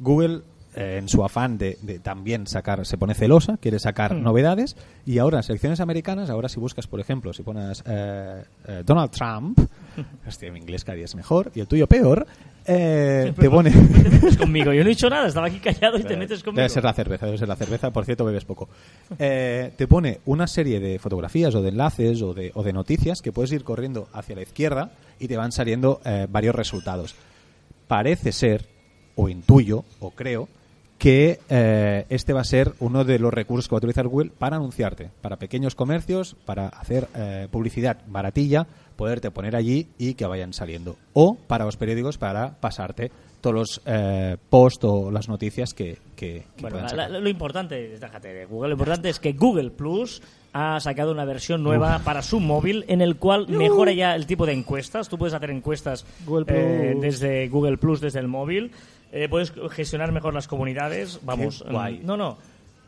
Google, 0.00 0.42
eh, 0.74 0.98
en 0.98 1.08
su 1.08 1.24
afán 1.24 1.58
de, 1.58 1.78
de 1.82 1.98
también 1.98 2.46
sacar, 2.46 2.84
se 2.86 2.98
pone 2.98 3.14
celosa, 3.14 3.56
quiere 3.58 3.78
sacar 3.78 4.14
novedades, 4.14 4.76
y 5.06 5.18
ahora 5.18 5.36
en 5.36 5.38
las 5.38 5.50
elecciones 5.50 5.80
americanas, 5.80 6.30
ahora 6.30 6.48
si 6.48 6.60
buscas, 6.60 6.86
por 6.86 7.00
ejemplo, 7.00 7.32
si 7.32 7.42
pones 7.42 7.82
eh, 7.86 8.44
eh, 8.66 8.82
Donald 8.84 9.10
Trump, 9.10 9.58
hostia, 10.26 10.52
mi 10.52 10.60
inglés 10.60 10.84
cada 10.84 10.96
día 10.96 11.04
es 11.04 11.14
mejor, 11.14 11.50
y 11.54 11.60
el 11.60 11.66
tuyo 11.66 11.86
peor, 11.86 12.26
eh, 12.66 13.32
te 13.38 13.50
pone... 13.50 13.70
Te 13.70 14.10
metes 14.10 14.36
conmigo. 14.36 14.72
Yo 14.72 14.82
no 14.82 14.86
he 14.86 14.90
dicho 14.90 15.10
nada, 15.10 15.28
estaba 15.28 15.46
aquí 15.46 15.58
callado 15.58 15.98
y 15.98 16.04
te 16.04 16.16
metes 16.16 16.42
conmigo. 16.42 16.58
Debe 16.58 16.68
ser 16.68 16.84
la 16.84 16.92
cerveza, 16.92 17.26
debe 17.26 17.38
ser 17.38 17.48
la 17.48 17.56
cerveza. 17.56 17.90
Por 17.90 18.04
cierto, 18.04 18.24
bebes 18.24 18.44
poco. 18.44 18.68
Eh, 19.18 19.72
te 19.76 19.86
pone 19.86 20.20
una 20.26 20.46
serie 20.46 20.80
de 20.80 20.98
fotografías 20.98 21.54
o 21.54 21.62
de 21.62 21.68
enlaces 21.70 22.22
o 22.22 22.34
de, 22.34 22.52
o 22.54 22.62
de 22.62 22.72
noticias 22.72 23.22
que 23.22 23.32
puedes 23.32 23.52
ir 23.52 23.64
corriendo 23.64 24.08
hacia 24.12 24.36
la 24.36 24.42
izquierda 24.42 24.92
y 25.18 25.28
te 25.28 25.36
van 25.36 25.52
saliendo 25.52 26.00
eh, 26.04 26.26
varios 26.28 26.54
resultados. 26.54 27.14
Parece 27.86 28.32
ser, 28.32 28.66
o 29.14 29.28
intuyo, 29.28 29.84
o 30.00 30.10
creo, 30.10 30.48
que 31.04 31.38
eh, 31.50 32.06
este 32.08 32.32
va 32.32 32.40
a 32.40 32.44
ser 32.44 32.72
uno 32.80 33.04
de 33.04 33.18
los 33.18 33.30
recursos 33.34 33.68
que 33.68 33.74
va 33.74 33.76
a 33.76 33.80
utilizar 33.80 34.08
Google 34.08 34.30
para 34.38 34.56
anunciarte, 34.56 35.10
para 35.20 35.36
pequeños 35.36 35.74
comercios, 35.74 36.34
para 36.46 36.68
hacer 36.68 37.08
eh, 37.14 37.46
publicidad 37.50 37.98
baratilla, 38.06 38.66
poderte 38.96 39.30
poner 39.30 39.54
allí 39.54 39.88
y 39.98 40.14
que 40.14 40.24
vayan 40.24 40.54
saliendo. 40.54 40.96
O 41.12 41.34
para 41.46 41.66
los 41.66 41.76
periódicos 41.76 42.16
para 42.16 42.58
pasarte 42.58 43.10
todos 43.42 43.54
los 43.54 43.82
eh, 43.84 44.38
posts 44.48 44.84
o 44.84 45.10
las 45.10 45.28
noticias 45.28 45.74
que, 45.74 45.98
que, 46.16 46.44
que 46.56 46.62
Bueno, 46.62 46.76
puedan 46.78 46.82
la- 46.84 46.88
sacar. 46.88 47.10
la- 47.10 47.20
lo 47.20 47.28
importante, 47.28 47.98
déjate 47.98 48.28
de 48.32 48.46
Google, 48.46 48.68
lo 48.70 48.74
importante 48.76 49.10
es 49.10 49.20
que 49.20 49.34
Google 49.34 49.72
Plus 49.72 50.22
ha 50.54 50.78
sacado 50.80 51.10
una 51.12 51.24
versión 51.26 51.62
nueva 51.64 51.98
para 52.04 52.22
su 52.22 52.38
móvil 52.40 52.84
en 52.88 53.02
el 53.02 53.16
cual 53.16 53.48
mejora 53.48 53.92
ya 53.92 54.14
el 54.14 54.24
tipo 54.24 54.46
de 54.46 54.52
encuestas. 54.52 55.08
Tú 55.08 55.18
puedes 55.18 55.34
hacer 55.34 55.50
encuestas 55.50 56.06
Google 56.24 56.46
eh, 56.48 56.94
desde 56.98 57.48
Google 57.48 57.76
Plus, 57.76 58.00
desde 58.00 58.20
el 58.20 58.28
móvil. 58.28 58.70
Eh, 59.16 59.28
puedes 59.28 59.52
gestionar 59.70 60.10
mejor 60.10 60.34
las 60.34 60.48
comunidades. 60.48 61.20
Vamos, 61.22 61.62
Qué 61.64 61.72
guay. 61.72 62.00
no, 62.02 62.16
no, 62.16 62.36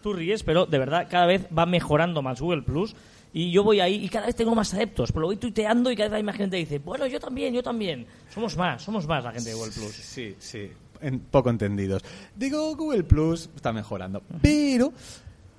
tú 0.03 0.13
ríes, 0.13 0.43
pero 0.43 0.67
de 0.67 0.77
verdad 0.79 1.07
cada 1.09 1.25
vez 1.27 1.47
va 1.57 1.67
mejorando 1.67 2.21
más 2.21 2.41
Google 2.41 2.63
Plus. 2.63 2.97
Y 3.33 3.51
yo 3.53 3.63
voy 3.63 3.81
ahí 3.81 4.03
y 4.05 4.09
cada 4.09 4.27
vez 4.27 4.35
tengo 4.35 4.55
más 4.55 4.73
adeptos, 4.75 5.13
pero 5.13 5.21
lo 5.23 5.27
voy 5.29 5.37
tuiteando 5.37 5.91
y 5.91 5.97
cada 5.97 6.09
vez 6.09 6.17
hay 6.17 6.23
más 6.23 6.37
gente 6.37 6.57
que 6.57 6.61
dice, 6.65 6.79
bueno, 6.81 7.07
yo 7.07 7.21
también, 7.21 7.55
yo 7.55 7.63
también. 7.63 8.07
Somos 8.33 8.57
más, 8.57 8.83
somos 8.83 9.07
más 9.07 9.23
la 9.23 9.31
gente 9.33 9.51
de 9.51 9.55
Google 9.55 9.73
Plus. 9.73 9.93
Sí, 9.95 10.35
sí, 10.39 10.71
en- 11.01 11.21
poco 11.21 11.51
entendidos. 11.51 12.03
Digo, 12.35 12.75
Google 12.75 13.05
Plus 13.05 13.49
está 13.55 13.73
mejorando. 13.73 14.23
Pero, 14.43 14.93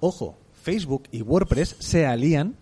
ojo, 0.01 0.35
Facebook 0.63 1.03
y 1.11 1.21
WordPress 1.21 1.75
se 1.79 2.05
alían 2.07 2.55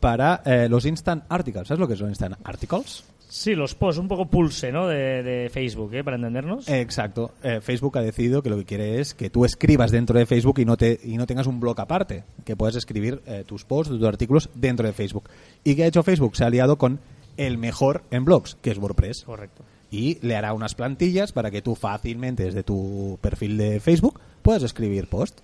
para 0.00 0.42
eh, 0.46 0.68
los 0.68 0.84
Instant 0.86 1.24
Articles. 1.28 1.68
¿Sabes 1.68 1.78
lo 1.78 1.86
que 1.86 1.94
son 1.96 2.08
Instant 2.08 2.36
Articles? 2.42 3.04
Sí, 3.34 3.54
los 3.54 3.74
posts, 3.74 3.98
un 3.98 4.08
poco 4.08 4.26
pulse, 4.26 4.70
¿no? 4.70 4.86
De, 4.88 5.22
de 5.22 5.48
Facebook, 5.48 5.94
¿eh? 5.94 6.04
Para 6.04 6.16
entendernos. 6.16 6.68
Exacto. 6.68 7.32
Eh, 7.42 7.62
Facebook 7.62 7.96
ha 7.96 8.02
decidido 8.02 8.42
que 8.42 8.50
lo 8.50 8.58
que 8.58 8.66
quiere 8.66 9.00
es 9.00 9.14
que 9.14 9.30
tú 9.30 9.46
escribas 9.46 9.90
dentro 9.90 10.18
de 10.18 10.26
Facebook 10.26 10.58
y 10.58 10.66
no 10.66 10.76
te 10.76 11.00
y 11.02 11.16
no 11.16 11.26
tengas 11.26 11.46
un 11.46 11.58
blog 11.58 11.80
aparte, 11.80 12.24
que 12.44 12.56
puedas 12.56 12.76
escribir 12.76 13.22
eh, 13.24 13.42
tus 13.46 13.64
posts, 13.64 13.96
tus 13.96 14.06
artículos 14.06 14.50
dentro 14.54 14.86
de 14.86 14.92
Facebook. 14.92 15.30
¿Y 15.64 15.74
qué 15.76 15.84
ha 15.84 15.86
hecho 15.86 16.02
Facebook? 16.02 16.36
Se 16.36 16.44
ha 16.44 16.48
aliado 16.48 16.76
con 16.76 17.00
el 17.38 17.56
mejor 17.56 18.02
en 18.10 18.26
blogs, 18.26 18.58
que 18.60 18.70
es 18.70 18.76
WordPress. 18.76 19.22
Correcto. 19.22 19.64
y 19.90 20.18
le 20.20 20.36
hará 20.36 20.52
unas 20.52 20.74
plantillas 20.74 21.32
para 21.32 21.50
que 21.50 21.62
tú 21.62 21.74
fácilmente 21.74 22.44
desde 22.44 22.62
tu 22.62 23.18
perfil 23.22 23.56
de 23.56 23.80
Facebook 23.80 24.20
puedas 24.42 24.62
escribir 24.62 25.06
post. 25.06 25.40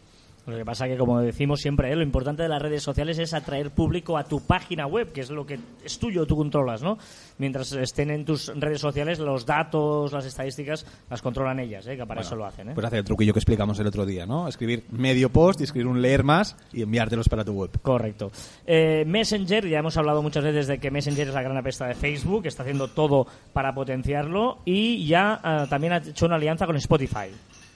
Lo 0.49 0.57
que 0.57 0.65
pasa 0.65 0.87
que, 0.87 0.97
como 0.97 1.21
decimos 1.21 1.61
siempre, 1.61 1.93
¿eh? 1.93 1.97
lo 1.97 2.03
importante 2.03 2.43
de 2.43 2.49
las 2.49 2.63
redes 2.63 2.83
sociales 2.83 3.19
es 3.19 3.35
atraer 3.35 3.71
público 3.71 4.17
a 4.17 4.25
tu 4.25 4.41
página 4.41 4.87
web, 4.87 5.13
que 5.13 5.21
es 5.21 5.29
lo 5.29 5.45
que 5.45 5.61
es 5.85 5.99
tuyo, 5.99 6.27
tú 6.27 6.37
controlas, 6.37 6.83
¿no? 6.83 6.97
Mientras 7.37 7.73
estén 7.73 8.11
en 8.11 8.25
tus 8.25 8.49
redes 8.59 8.81
sociales, 8.81 9.19
los 9.19 9.45
datos, 9.45 10.11
las 10.11 10.25
estadísticas, 10.25 10.87
las 11.11 11.21
controlan 11.21 11.61
ellas, 11.61 11.87
¿eh? 11.87 11.99
Que 11.99 12.07
para 12.07 12.23
eso 12.23 12.35
lo 12.35 12.47
hacen, 12.47 12.71
¿eh? 12.71 12.73
Pues 12.75 12.87
hacer 12.87 13.01
el 13.01 13.05
truquillo 13.05 13.35
que 13.35 13.41
explicamos 13.41 13.79
el 13.79 13.87
otro 13.87 14.07
día, 14.07 14.25
¿no? 14.25 14.49
Escribir 14.49 14.85
medio 14.91 15.31
post 15.31 15.61
y 15.61 15.65
escribir 15.65 15.87
un 15.87 16.01
leer 16.01 16.25
más 16.25 16.57
y 16.73 16.81
enviártelos 16.81 17.29
para 17.29 17.45
tu 17.45 17.53
web. 17.53 17.71
Correcto. 17.83 18.31
Eh, 18.67 19.05
Messenger, 19.07 19.69
ya 19.69 19.81
hemos 19.81 19.99
hablado 19.99 20.23
muchas 20.23 20.45
veces 20.45 20.67
de 20.67 20.79
que 20.79 20.91
Messenger 20.91 21.29
es 21.29 21.35
la 21.35 21.43
gran 21.43 21.59
apesta 21.59 21.87
de 21.87 21.95
Facebook, 21.95 22.47
está 22.47 22.63
haciendo 22.63 22.89
todo 22.89 23.27
para 23.53 23.75
potenciarlo 23.75 24.61
y 24.65 25.07
ya 25.07 25.39
ah, 25.43 25.67
también 25.69 25.93
ha 25.93 25.99
hecho 25.99 26.25
una 26.25 26.37
alianza 26.37 26.65
con 26.65 26.77
Spotify. 26.77 27.29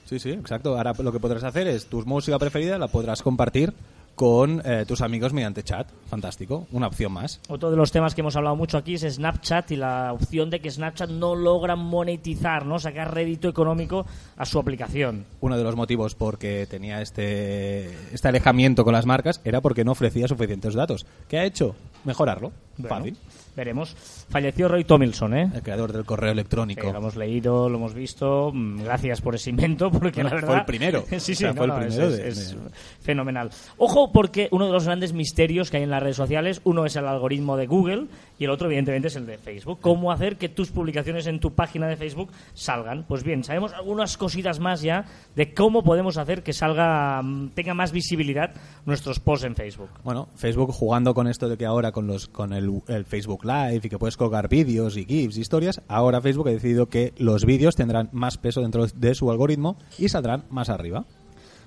Sí, 0.05 0.19
sí, 0.19 0.31
exacto. 0.31 0.77
Ahora 0.77 0.93
lo 0.97 1.11
que 1.11 1.19
podrás 1.19 1.43
hacer 1.43 1.67
es 1.67 1.85
tu 1.85 2.05
música 2.05 2.37
preferida 2.39 2.77
la 2.77 2.87
podrás 2.87 3.21
compartir 3.21 3.73
con 4.15 4.61
eh, 4.65 4.85
tus 4.87 5.01
amigos 5.01 5.33
mediante 5.33 5.63
chat. 5.63 5.87
Fantástico. 6.07 6.67
Una 6.71 6.87
opción 6.87 7.11
más. 7.11 7.39
Otro 7.49 7.71
de 7.71 7.77
los 7.77 7.91
temas 7.91 8.13
que 8.13 8.21
hemos 8.21 8.35
hablado 8.35 8.55
mucho 8.55 8.77
aquí 8.77 8.93
es 8.93 9.01
Snapchat 9.01 9.71
y 9.71 9.75
la 9.75 10.13
opción 10.13 10.49
de 10.51 10.59
que 10.59 10.69
Snapchat 10.69 11.09
no 11.09 11.33
logra 11.35 11.75
monetizar, 11.75 12.65
¿no? 12.65 12.77
Sacar 12.79 13.13
rédito 13.13 13.49
económico 13.49 14.05
a 14.37 14.45
su 14.45 14.59
aplicación. 14.59 15.25
Uno 15.41 15.57
de 15.57 15.63
los 15.63 15.75
motivos 15.75 16.13
por 16.13 16.37
que 16.37 16.67
tenía 16.69 17.01
este, 17.01 17.89
este 18.13 18.27
alejamiento 18.27 18.83
con 18.83 18.93
las 18.93 19.05
marcas 19.07 19.41
era 19.43 19.61
porque 19.61 19.83
no 19.83 19.93
ofrecía 19.93 20.27
suficientes 20.27 20.75
datos. 20.75 21.05
¿Qué 21.27 21.39
ha 21.39 21.45
hecho? 21.45 21.75
Mejorarlo. 22.03 22.51
Bueno, 22.77 22.95
Fácil. 22.95 23.17
Veremos. 23.55 23.95
Falleció 24.29 24.67
Roy 24.67 24.83
Tomilson, 24.83 25.35
¿eh? 25.37 25.51
El 25.53 25.61
creador 25.61 25.93
del 25.93 26.05
correo 26.05 26.31
electrónico. 26.31 26.91
Lo 26.91 26.97
hemos 26.97 27.15
leído, 27.15 27.69
lo 27.69 27.77
hemos 27.77 27.93
visto. 27.93 28.49
Mm, 28.51 28.81
Gracias 28.83 29.21
por 29.21 29.35
ese 29.35 29.51
invento, 29.51 29.91
porque 29.91 30.23
Bueno, 30.23 30.35
la 30.35 30.41
fue 30.41 30.41
verdad. 30.41 30.57
el 30.61 30.65
primero. 30.65 31.05
sí, 31.09 31.15
O 31.15 31.19
sí, 31.19 31.35
sea, 31.35 31.49
no, 31.49 31.57
fue 31.57 31.65
el 31.65 31.71
no, 31.71 31.81
es- 31.81 31.95
primero 31.95 32.15
es, 32.27 32.55
fenomenal. 33.01 33.51
Ojo, 33.77 34.02
porque 34.11 34.49
uno 34.51 34.65
de 34.67 34.71
los 34.71 34.85
grandes 34.85 35.13
misterios 35.13 35.69
que 35.69 35.77
hay 35.77 35.83
en 35.83 35.89
las 35.89 36.01
redes 36.01 36.17
sociales, 36.17 36.61
uno 36.63 36.85
es 36.85 36.95
el 36.95 37.07
algoritmo 37.07 37.57
de 37.57 37.67
Google 37.67 38.07
y 38.39 38.45
el 38.45 38.49
otro, 38.49 38.67
evidentemente, 38.67 39.07
es 39.07 39.15
el 39.15 39.25
de 39.25 39.37
Facebook. 39.37 39.79
¿Cómo 39.81 40.11
hacer 40.11 40.37
que 40.37 40.49
tus 40.49 40.71
publicaciones 40.71 41.27
en 41.27 41.39
tu 41.39 41.51
página 41.53 41.87
de 41.87 41.95
Facebook 41.95 42.31
salgan? 42.53 43.05
Pues 43.07 43.23
bien, 43.23 43.43
sabemos 43.43 43.73
algunas 43.73 44.17
cositas 44.17 44.59
más 44.59 44.81
ya 44.81 45.05
de 45.35 45.53
cómo 45.53 45.83
podemos 45.83 46.17
hacer 46.17 46.43
que 46.43 46.53
salga, 46.53 47.21
mm, 47.21 47.49
tenga 47.49 47.73
más 47.73 47.91
visibilidad 47.91 48.51
nuestros 48.85 49.19
posts 49.19 49.45
en 49.45 49.55
Facebook. 49.55 49.89
Bueno, 50.03 50.27
Facebook 50.35 50.71
jugando 50.71 51.13
con 51.13 51.27
esto 51.27 51.47
de 51.47 51.57
que 51.57 51.65
ahora 51.65 51.91
con 51.91 52.07
los 52.07 52.27
con 52.27 52.53
el, 52.53 52.81
Facebook 53.05 53.45
Live 53.45 53.81
y 53.83 53.89
que 53.89 53.99
puedes 53.99 54.17
colgar 54.17 54.49
vídeos 54.49 54.97
y 54.97 55.05
GIFs, 55.05 55.37
historias, 55.37 55.81
ahora 55.87 56.21
Facebook 56.21 56.47
ha 56.47 56.51
decidido 56.51 56.87
que 56.87 57.13
los 57.17 57.45
vídeos 57.45 57.75
tendrán 57.75 58.09
más 58.11 58.37
peso 58.37 58.61
dentro 58.61 58.85
de 58.87 59.15
su 59.15 59.31
algoritmo 59.31 59.77
y 59.97 60.09
saldrán 60.09 60.45
más 60.49 60.69
arriba. 60.69 61.05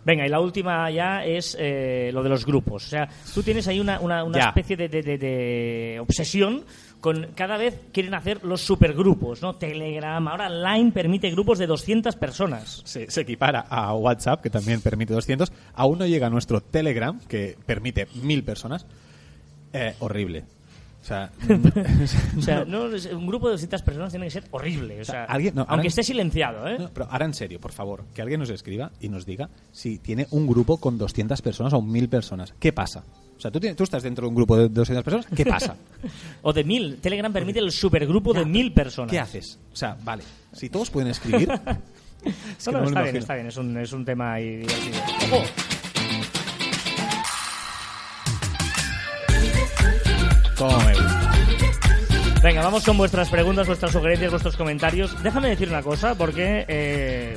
Venga, 0.06 0.24
y 0.24 0.28
la 0.28 0.38
última 0.38 0.88
ya 0.90 1.24
es 1.24 1.56
eh, 1.58 2.10
lo 2.14 2.22
de 2.22 2.28
los 2.28 2.46
grupos. 2.46 2.86
O 2.86 2.88
sea, 2.88 3.08
tú 3.34 3.42
tienes 3.42 3.66
ahí 3.66 3.80
una, 3.80 3.98
una, 3.98 4.22
una 4.22 4.38
especie 4.50 4.76
de, 4.76 4.88
de- 4.88 5.02
de- 5.02 5.18
de 5.18 5.98
obsesión 6.00 6.64
con 7.00 7.32
cada 7.34 7.56
vez 7.56 7.80
quieren 7.92 8.14
hacer 8.14 8.44
los 8.44 8.60
supergrupos, 8.60 9.42
¿no? 9.42 9.56
Telegram, 9.56 10.26
ahora 10.28 10.48
Line 10.48 10.92
permite 10.92 11.28
grupos 11.30 11.58
de 11.58 11.66
200 11.66 12.14
personas. 12.16 12.82
Se, 12.84 13.10
se 13.10 13.20
equipara 13.22 13.66
a 13.68 13.92
WhatsApp, 13.94 14.40
que 14.42 14.48
también 14.50 14.80
permite 14.80 15.12
200. 15.12 15.50
Aún 15.74 15.98
no 15.98 16.06
llega 16.06 16.30
nuestro 16.30 16.60
Telegram, 16.60 17.18
que 17.28 17.56
permite 17.66 18.06
1000 18.22 18.44
personas. 18.44 18.86
Eh, 19.72 19.94
horrible. 19.98 20.44
O 21.06 21.08
sea, 21.08 21.30
O 22.36 22.42
sea, 22.42 22.64
no, 22.64 22.84
un 23.16 23.26
grupo 23.26 23.46
de 23.48 23.52
200 23.52 23.82
personas 23.82 24.10
tiene 24.10 24.26
que 24.26 24.30
ser 24.32 24.44
horrible. 24.50 25.00
O 25.00 25.04
sea, 25.04 25.24
alguien- 25.24 25.54
no, 25.54 25.60
aunque 25.62 25.72
ahora- 25.74 25.86
esté 25.88 26.02
silenciado, 26.02 26.66
¿eh? 26.68 26.76
No, 26.78 26.90
pero 26.92 27.06
ahora 27.10 27.24
en 27.26 27.34
serio, 27.34 27.60
por 27.60 27.72
favor, 27.72 28.04
que 28.14 28.22
alguien 28.22 28.40
nos 28.40 28.50
escriba 28.50 28.90
y 29.00 29.08
nos 29.08 29.24
diga 29.24 29.48
si 29.72 29.98
tiene 29.98 30.26
un 30.32 30.46
grupo 30.46 30.78
con 30.78 30.98
200 30.98 31.40
personas 31.42 31.72
o 31.72 31.80
1000 31.82 32.08
personas. 32.08 32.54
¿Qué 32.58 32.72
pasa? 32.72 33.04
O 33.36 33.40
sea, 33.40 33.50
tú, 33.50 33.60
tienes- 33.60 33.76
tú 33.76 33.84
estás 33.84 34.02
dentro 34.02 34.22
de 34.24 34.28
un 34.30 34.34
grupo 34.34 34.56
de 34.56 34.68
200 34.68 35.04
personas, 35.04 35.26
¿qué 35.34 35.44
pasa? 35.46 35.76
O 36.42 36.52
de 36.52 36.64
1000. 36.64 36.98
Telegram 37.00 37.32
permite 37.32 37.58
el 37.60 37.70
supergrupo 37.70 38.32
de 38.32 38.44
1000 38.44 38.72
personas. 38.72 39.10
¿Qué 39.10 39.18
haces? 39.20 39.58
O 39.72 39.76
sea, 39.76 39.96
vale, 40.02 40.24
si 40.52 40.70
todos 40.70 40.90
pueden 40.90 41.10
escribir... 41.10 41.50
es 42.24 42.64
que 42.64 42.72
no, 42.72 42.84
está 42.84 43.02
bien, 43.02 43.16
está 43.16 43.34
bien. 43.34 43.46
Es 43.46 43.56
un, 43.56 43.76
es 43.76 43.92
un 43.92 44.04
tema 44.04 44.32
ahí 44.34 44.56
divertido. 44.56 45.36
¡Ojo! 50.58 50.95
Venga, 52.46 52.62
vamos 52.62 52.84
con 52.84 52.96
vuestras 52.96 53.28
preguntas, 53.28 53.66
vuestras 53.66 53.90
sugerencias, 53.90 54.30
vuestros 54.30 54.56
comentarios. 54.56 55.20
Déjame 55.20 55.48
decir 55.48 55.68
una 55.68 55.82
cosa, 55.82 56.14
porque 56.14 56.64
eh, 56.68 57.36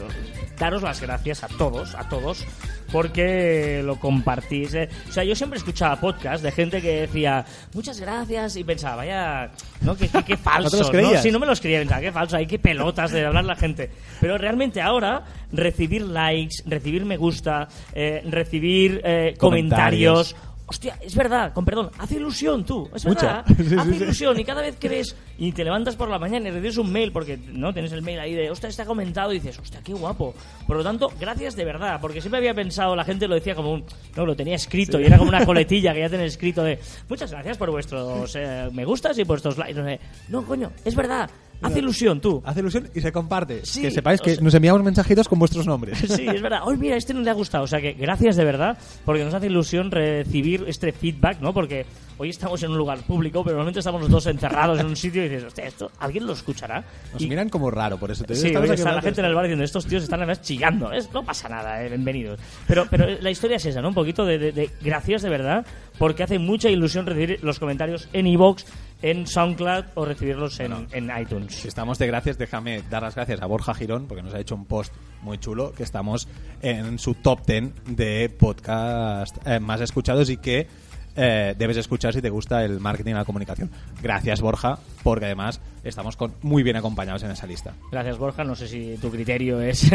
daros 0.60 0.84
las 0.84 1.02
gracias 1.02 1.44
a 1.44 1.48
todos, 1.48 1.96
a 1.96 2.08
todos, 2.08 2.46
porque 2.92 3.82
lo 3.84 3.96
compartís. 4.00 4.76
eh. 4.76 4.88
O 5.10 5.12
sea, 5.12 5.24
yo 5.24 5.36
siempre 5.36 5.58
escuchaba 5.58 5.96
podcasts 6.00 6.44
de 6.44 6.52
gente 6.52 6.80
que 6.80 7.02
decía 7.02 7.44
muchas 7.74 8.00
gracias 8.00 8.56
y 8.56 8.64
pensaba, 8.64 8.98
vaya, 8.98 9.50
¿no? 9.82 9.98
Qué, 9.98 10.10
qué, 10.10 10.22
qué 10.24 10.38
falso. 10.38 10.78
los 10.78 10.94
¿no? 10.94 11.18
Sí, 11.18 11.32
no 11.32 11.40
me 11.40 11.48
los 11.48 11.60
creía, 11.60 11.80
pensaba, 11.80 12.02
qué 12.02 12.12
falso, 12.12 12.38
hay 12.38 12.46
qué 12.46 12.60
pelotas 12.60 13.12
de 13.12 13.26
hablar 13.26 13.46
la 13.46 13.56
gente. 13.56 13.90
Pero 14.22 14.38
realmente 14.38 14.80
ahora, 14.80 15.24
recibir 15.52 16.04
likes, 16.04 16.58
recibir 16.68 17.04
me 17.04 17.18
gusta, 17.18 17.68
eh, 17.96 18.22
recibir 18.30 19.02
eh, 19.04 19.34
Comentarios. 19.40 20.34
comentarios 20.36 20.36
Hostia, 20.72 21.00
es 21.02 21.16
verdad, 21.16 21.52
con 21.52 21.66
perdón, 21.66 21.90
hace 21.98 22.18
ilusión 22.18 22.64
tú, 22.64 22.88
es 22.94 23.04
Mucha. 23.04 23.42
verdad, 23.42 23.46
Sí, 23.58 23.76
hace 23.76 23.92
sí. 23.98 24.04
ilusión 24.04 24.40
y 24.40 24.46
cada 24.46 24.62
vez 24.62 24.76
que 24.76 24.88
ves 24.88 25.16
y 25.40 25.52
te 25.52 25.64
levantas 25.64 25.96
por 25.96 26.10
la 26.10 26.20
mañana 26.20 26.48
y 26.48 26.52
recibes 26.52 26.78
un 26.78 26.92
mail 26.92 27.12
porque 27.12 27.38
no 27.38 27.74
tienes 27.74 27.92
el 27.92 28.04
mail 28.04 28.20
ahí 28.20 28.36
de, 28.36 28.52
hostia, 28.52 28.70
está 28.70 28.86
comentado 28.86 29.34
y 29.34 29.40
dices, 29.40 29.58
hostia, 29.58 29.82
qué 29.84 29.94
guapo. 29.94 30.36
Por 30.68 30.78
lo 30.78 30.84
tanto, 30.84 31.12
gracias 31.20 31.56
de 31.56 31.66
verdad, 31.66 32.00
porque 32.00 32.22
siempre 32.22 32.38
había 32.38 32.54
pensado, 32.54 32.96
la 32.96 33.04
gente 33.04 33.28
lo 33.28 33.34
decía 33.34 33.56
como 33.56 33.74
un, 33.74 33.84
no, 34.16 34.28
lo 34.28 34.36
tenía 34.36 34.56
escrito 34.56 35.00
y 35.00 35.06
era 35.06 35.18
como 35.18 35.30
una 35.30 35.44
coletilla 35.46 35.92
que 35.92 36.02
ya 36.02 36.10
tenía 36.10 36.28
escrito 36.28 36.62
de, 36.64 36.78
muchas 37.10 37.32
gracias 37.32 37.58
por 37.58 37.72
vuestros 37.72 38.36
eh, 38.36 38.70
me 38.72 38.86
gustas 38.86 39.18
y 39.18 39.24
vuestros 39.24 39.58
likes. 39.58 39.74
No, 39.74 39.86
sé. 39.86 40.00
no, 40.28 40.46
coño, 40.46 40.72
es 40.86 40.96
verdad, 40.96 41.32
hace 41.62 41.80
ilusión 41.80 42.20
tú. 42.22 42.42
Hace 42.46 42.60
ilusión 42.62 42.90
y 42.94 43.02
se 43.02 43.12
comparte. 43.12 43.66
Sí, 43.66 43.82
que 43.82 43.92
sepáis 43.92 44.20
o 44.22 44.24
que 44.24 44.36
sea- 44.36 44.44
nos 44.44 44.54
enviamos 44.54 44.84
mensajitos 44.84 45.28
con 45.28 45.40
vuestros 45.40 45.66
nombres. 45.66 45.98
Sí, 46.08 46.26
es 46.28 46.42
verdad. 46.42 46.62
Hoy 46.66 46.78
mira, 46.78 46.96
este 46.96 47.14
no 47.14 47.22
le 47.22 47.30
ha 47.30 47.34
gustado. 47.34 47.64
O 47.64 47.68
sea 47.68 47.82
que 47.82 47.94
gracias 47.94 48.36
de 48.36 48.46
verdad, 48.46 48.78
porque 49.06 49.24
nos 49.24 49.34
hace 49.34 49.48
ilusión 49.48 49.92
recibir 49.92 50.66
este 50.68 50.92
feedback, 50.92 51.40
¿no? 51.42 51.54
Porque 51.54 51.86
hoy 52.20 52.30
estamos 52.30 52.62
en 52.64 52.72
un 52.72 52.78
lugar 52.78 53.00
público, 53.00 53.44
pero 53.44 53.56
normalmente 53.56 53.80
estamos 53.80 54.02
los 54.02 54.10
dos 54.12 54.26
encerrados 54.28 54.78
en 54.80 54.86
un 54.88 54.96
sitio 54.96 55.24
y 55.26 55.30
dices, 55.30 55.46
hostia, 55.46 55.66
¿esto 55.66 55.90
alguien 56.00 56.28
lo 56.28 56.34
escuchará? 56.34 56.84
Nos 57.14 57.22
Y- 57.22 57.28
miran 57.30 57.50
como 57.50 57.72
raro, 57.72 57.98
por 57.98 58.12
eso 58.12 58.24
te 58.26 58.36
Sí, 58.36 58.48
estamos 58.48 58.68
hoy 58.70 58.74
aquí 58.74 58.82
está 58.82 58.92
la 58.94 59.02
gente 59.02 59.22
en 59.22 59.26
el 59.28 59.34
bar 59.34 59.46
diciendo, 59.46 59.64
estos 59.64 59.86
tíos 59.88 60.04
están 60.04 60.20
además 60.20 60.42
chillando. 60.42 60.92
Es, 60.92 61.12
no 61.14 61.24
pasa 61.24 61.48
nada, 61.50 61.82
eh, 61.84 61.88
bienvenidos. 61.88 62.40
Pero, 62.68 62.86
pero 62.90 63.08
la 63.22 63.32
historia 63.32 63.56
es 63.58 63.66
esa, 63.66 63.82
¿no? 63.82 63.88
Un 63.88 63.94
poquito 63.96 64.26
de, 64.26 64.38
de- 64.38 64.52
de 64.52 64.70
gracias 64.82 65.22
de 65.22 65.30
verdad, 65.30 65.66
porque 65.98 66.24
hace 66.24 66.38
mucha 66.40 66.70
ilusión 66.70 67.06
recibir 67.06 67.40
los 67.42 67.58
comentarios 67.58 68.10
en 68.14 68.28
iVoox, 68.28 68.66
en 69.02 69.26
SoundCloud 69.26 69.86
o 69.96 70.04
recibirlos 70.04 70.60
en, 70.60 70.74
en 70.92 71.10
iTunes. 71.18 71.56
Si 71.56 71.70
estamos 71.70 71.98
de 72.00 72.08
gracias, 72.08 72.38
déjame 72.38 72.82
dar 72.90 73.02
las 73.02 73.16
gracias 73.16 73.42
a 73.42 73.46
Borja 73.46 73.74
Girón, 73.74 74.08
porque 74.08 74.22
nos 74.24 74.34
ha 74.34 74.40
hecho 74.42 74.56
un 74.56 74.66
post 74.66 74.94
muy 75.22 75.38
chulo, 75.38 75.72
que 75.72 75.84
estamos 75.84 76.28
en 76.62 77.00
su 77.00 77.14
top 77.14 77.46
10 77.46 77.72
de 77.86 78.30
podcast 78.38 79.38
eh, 79.48 79.62
más 79.62 79.80
escuchados 79.80 80.30
y 80.30 80.36
que 80.36 80.68
eh, 81.16 81.56
debes 81.58 81.78
escuchar 81.78 82.14
si 82.14 82.22
te 82.22 82.30
gusta 82.30 82.64
el 82.64 82.80
marketing 82.80 83.12
y 83.12 83.16
la 83.16 83.26
comunicación. 83.26 83.70
Gracias, 84.02 84.42
Borja, 84.42 84.80
porque 85.04 85.26
además 85.26 85.62
estamos 85.84 86.16
con, 86.16 86.34
muy 86.42 86.64
bien 86.64 86.76
acompañados 86.76 87.24
en 87.24 87.32
esa 87.32 87.48
lista. 87.48 87.74
Gracias, 87.92 88.18
Borja. 88.18 88.44
No 88.44 88.56
sé 88.56 88.68
si 88.68 88.98
tu 89.02 89.10
criterio 89.10 89.62
es... 89.62 89.90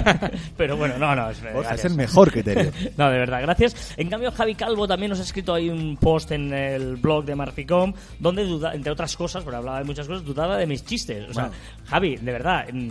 pero 0.56 0.76
bueno, 0.76 0.98
no, 0.98 1.14
no. 1.14 1.30
Es, 1.30 1.42
Borja, 1.52 1.74
es 1.74 1.84
el 1.84 1.94
mejor 1.94 2.30
criterio. 2.30 2.70
No, 2.96 3.10
de 3.10 3.18
verdad, 3.18 3.40
gracias. 3.42 3.94
En 3.96 4.08
cambio, 4.08 4.30
Javi 4.30 4.54
Calvo 4.54 4.86
también 4.86 5.10
nos 5.10 5.20
ha 5.20 5.22
escrito 5.22 5.54
ahí 5.54 5.70
un 5.70 5.96
post 5.96 6.32
en 6.32 6.52
el 6.52 6.96
blog 6.96 7.24
de 7.24 7.34
Marficom, 7.34 7.92
donde, 8.18 8.44
duda, 8.44 8.74
entre 8.74 8.92
otras 8.92 9.16
cosas, 9.16 9.42
porque 9.42 9.56
hablaba 9.56 9.78
de 9.78 9.84
muchas 9.84 10.06
cosas, 10.06 10.24
dudaba 10.24 10.56
de 10.56 10.66
mis 10.66 10.84
chistes. 10.84 11.30
O 11.30 11.32
sea, 11.32 11.44
Bueno. 11.44 11.58
Javi, 11.86 12.16
de 12.16 12.32
verdad, 12.32 12.66
mm, 12.72 12.90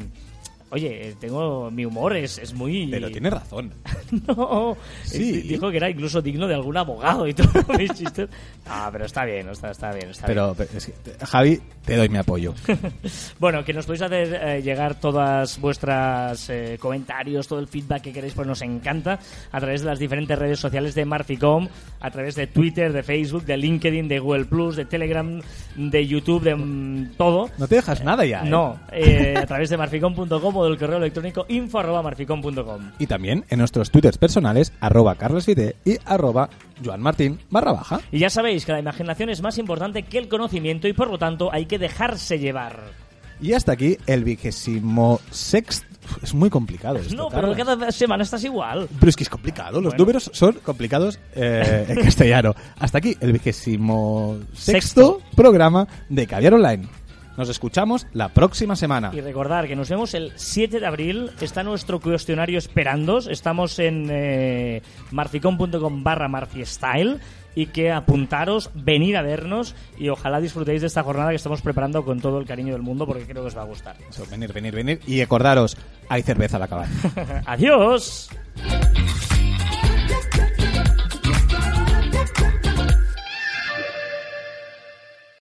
oye, 0.72 1.16
tengo 1.20 1.70
mi 1.72 1.86
humor 1.86 2.16
es, 2.16 2.38
es 2.38 2.54
muy... 2.54 2.88
Pero 2.88 3.10
tiene 3.12 3.30
razón. 3.30 3.74
No, 4.28 4.76
Sí. 5.04 5.40
eh, 5.40 5.44
dijo 5.48 5.70
que 5.70 5.78
era 5.78 5.88
incluso 5.90 6.20
digno 6.22 6.48
de 6.48 6.56
algún 6.56 6.76
abogado 6.78 7.28
y 7.28 7.34
todo 7.36 7.48
mis 7.78 7.94
chistes. 7.94 8.28
Ah, 8.66 8.90
pero 8.92 9.06
está 9.06 9.24
bien, 9.24 9.48
está, 9.50 9.70
está 9.70 9.92
bien, 9.92 10.10
está 10.10 10.26
bien. 10.26 10.36
Pero, 10.56 10.56
es 10.76 10.86
que, 10.88 11.26
Javi, 11.26 11.62
te 11.86 11.96
doy 11.96 12.10
mi 12.10 12.18
apoyo. 12.18 12.54
Bueno, 13.40 13.64
que 13.64 13.74
nos 13.74 13.86
podéis 13.86 14.02
hacer 14.02 14.40
eh, 14.42 14.62
llegar 14.62 15.00
todas 15.00 15.60
vuestras 15.60 16.50
eh, 16.50 16.78
comentarios, 16.80 17.48
todo 17.48 17.60
el 17.60 17.68
feedback 17.68 18.02
que 18.02 18.14
queréis, 18.14 18.34
pues 18.34 18.48
nos 18.48 18.62
encanta 18.62 19.20
a 19.52 19.60
través 19.60 19.82
de 19.82 19.88
las 19.88 20.00
diferentes 20.00 20.38
redes 20.38 20.60
sociales 20.60 20.96
de 20.96 21.06
Marficom, 21.06 21.68
a 22.00 22.12
través 22.12 22.36
de 22.36 22.48
Twitter, 22.48 22.92
de 22.92 23.04
Facebook, 23.04 23.46
de 23.46 23.58
LinkedIn, 23.58 24.08
de 24.08 24.20
Google 24.20 24.46
Plus, 24.46 24.76
de 24.76 24.86
Telegram, 24.86 25.40
de 25.76 26.08
YouTube, 26.08 26.44
de 26.44 26.56
mm, 26.56 27.12
todo. 27.18 27.50
No 27.58 27.68
te 27.68 27.76
dejas 27.76 28.04
nada 28.04 28.26
ya. 28.26 28.42
¿eh? 28.42 28.50
No, 28.50 28.80
eh, 28.92 29.36
a 29.38 29.46
través 29.46 29.70
de 29.70 29.78
marficom.com 29.78 30.56
del 30.66 30.78
correo 30.78 30.98
electrónico 30.98 31.46
info 31.50 31.80
arroba 31.80 32.02
marficom.com. 32.02 32.92
Y 33.00 33.08
también 33.08 33.46
en 33.50 33.60
nuestros 33.60 33.92
twitters 33.92 34.18
personales, 34.18 34.72
arroba 34.80 35.16
carlosfite 35.16 35.76
y 35.86 35.98
arroba 36.06 36.50
joanmartin 36.84 37.40
barra 37.50 37.72
baja. 37.74 38.00
Y 38.12 38.20
ya 38.20 38.30
sabéis 38.30 38.66
que 38.66 38.72
la 38.72 38.80
imaginación 38.80 39.30
es 39.30 39.42
más 39.42 39.58
importante 39.58 40.04
que 40.04 40.18
el 40.18 40.28
conocimiento 40.28 40.88
y 40.88 40.94
por 40.94 41.10
lo 41.10 41.18
tanto 41.18 41.52
hay 41.52 41.66
que 41.66 41.80
dejarse 41.80 42.40
llevar. 42.40 42.80
Y 43.42 43.54
hasta 43.54 43.72
aquí 43.72 43.98
el 44.06 44.24
vigésimo 44.26 45.20
sexto. 45.32 45.88
Es 46.24 46.34
muy 46.34 46.50
complicado 46.50 46.98
esto, 46.98 47.16
No, 47.16 47.30
pero 47.30 47.54
cada 47.56 47.92
semana 47.92 48.24
estás 48.24 48.44
igual. 48.44 48.88
Pero 49.00 49.10
es 49.12 49.16
que 49.16 49.24
es 49.24 49.30
complicado. 49.30 49.74
Los 49.80 49.92
Bueno. 49.92 49.98
números 50.00 50.30
son 50.34 50.54
complicados 50.64 51.20
eh, 51.36 51.86
en 51.88 52.04
castellano. 52.04 52.56
Hasta 52.80 52.98
aquí 52.98 53.16
el 53.22 53.32
vigésimo 53.32 54.38
Sexto. 54.54 54.72
sexto 54.72 55.22
programa 55.36 55.88
de 56.10 56.26
Caviar 56.28 56.56
Online. 56.56 56.88
Nos 57.40 57.48
escuchamos 57.48 58.06
la 58.12 58.28
próxima 58.28 58.76
semana. 58.76 59.12
Y 59.14 59.22
recordar 59.22 59.66
que 59.66 59.74
nos 59.78 59.88
vemos 59.88 60.14
el 60.14 60.34
7 60.36 60.82
de 60.82 60.86
abril. 60.86 61.32
Está 61.40 61.64
nuestro 61.64 62.02
cuestionario 62.02 62.58
esperándos. 62.58 63.28
Estamos 63.28 63.80
en 63.80 64.10
eh, 64.12 64.82
marficom.com 65.12 66.04
barra 66.04 66.28
marfiestyle. 66.28 67.22
Y 67.56 67.68
que 67.68 67.94
apuntaros, 67.94 68.72
venir 68.74 69.16
a 69.16 69.22
vernos 69.22 69.74
y 69.98 70.10
ojalá 70.10 70.42
disfrutéis 70.42 70.82
de 70.82 70.88
esta 70.88 71.02
jornada 71.02 71.30
que 71.30 71.38
estamos 71.38 71.62
preparando 71.62 72.04
con 72.04 72.20
todo 72.20 72.40
el 72.40 72.46
cariño 72.46 72.74
del 72.74 72.82
mundo 72.82 73.08
porque 73.08 73.24
creo 73.24 73.42
que 73.42 73.48
os 73.48 73.58
va 73.58 73.62
a 73.62 73.66
gustar. 73.66 73.96
Eso, 74.10 74.26
venir, 74.30 74.52
venir, 74.52 74.76
venir. 74.76 75.00
Y 75.08 75.22
acordaros, 75.22 75.78
hay 76.10 76.22
cerveza 76.22 76.58
al 76.58 76.64
acabar. 76.64 76.88
Adiós. 77.46 78.30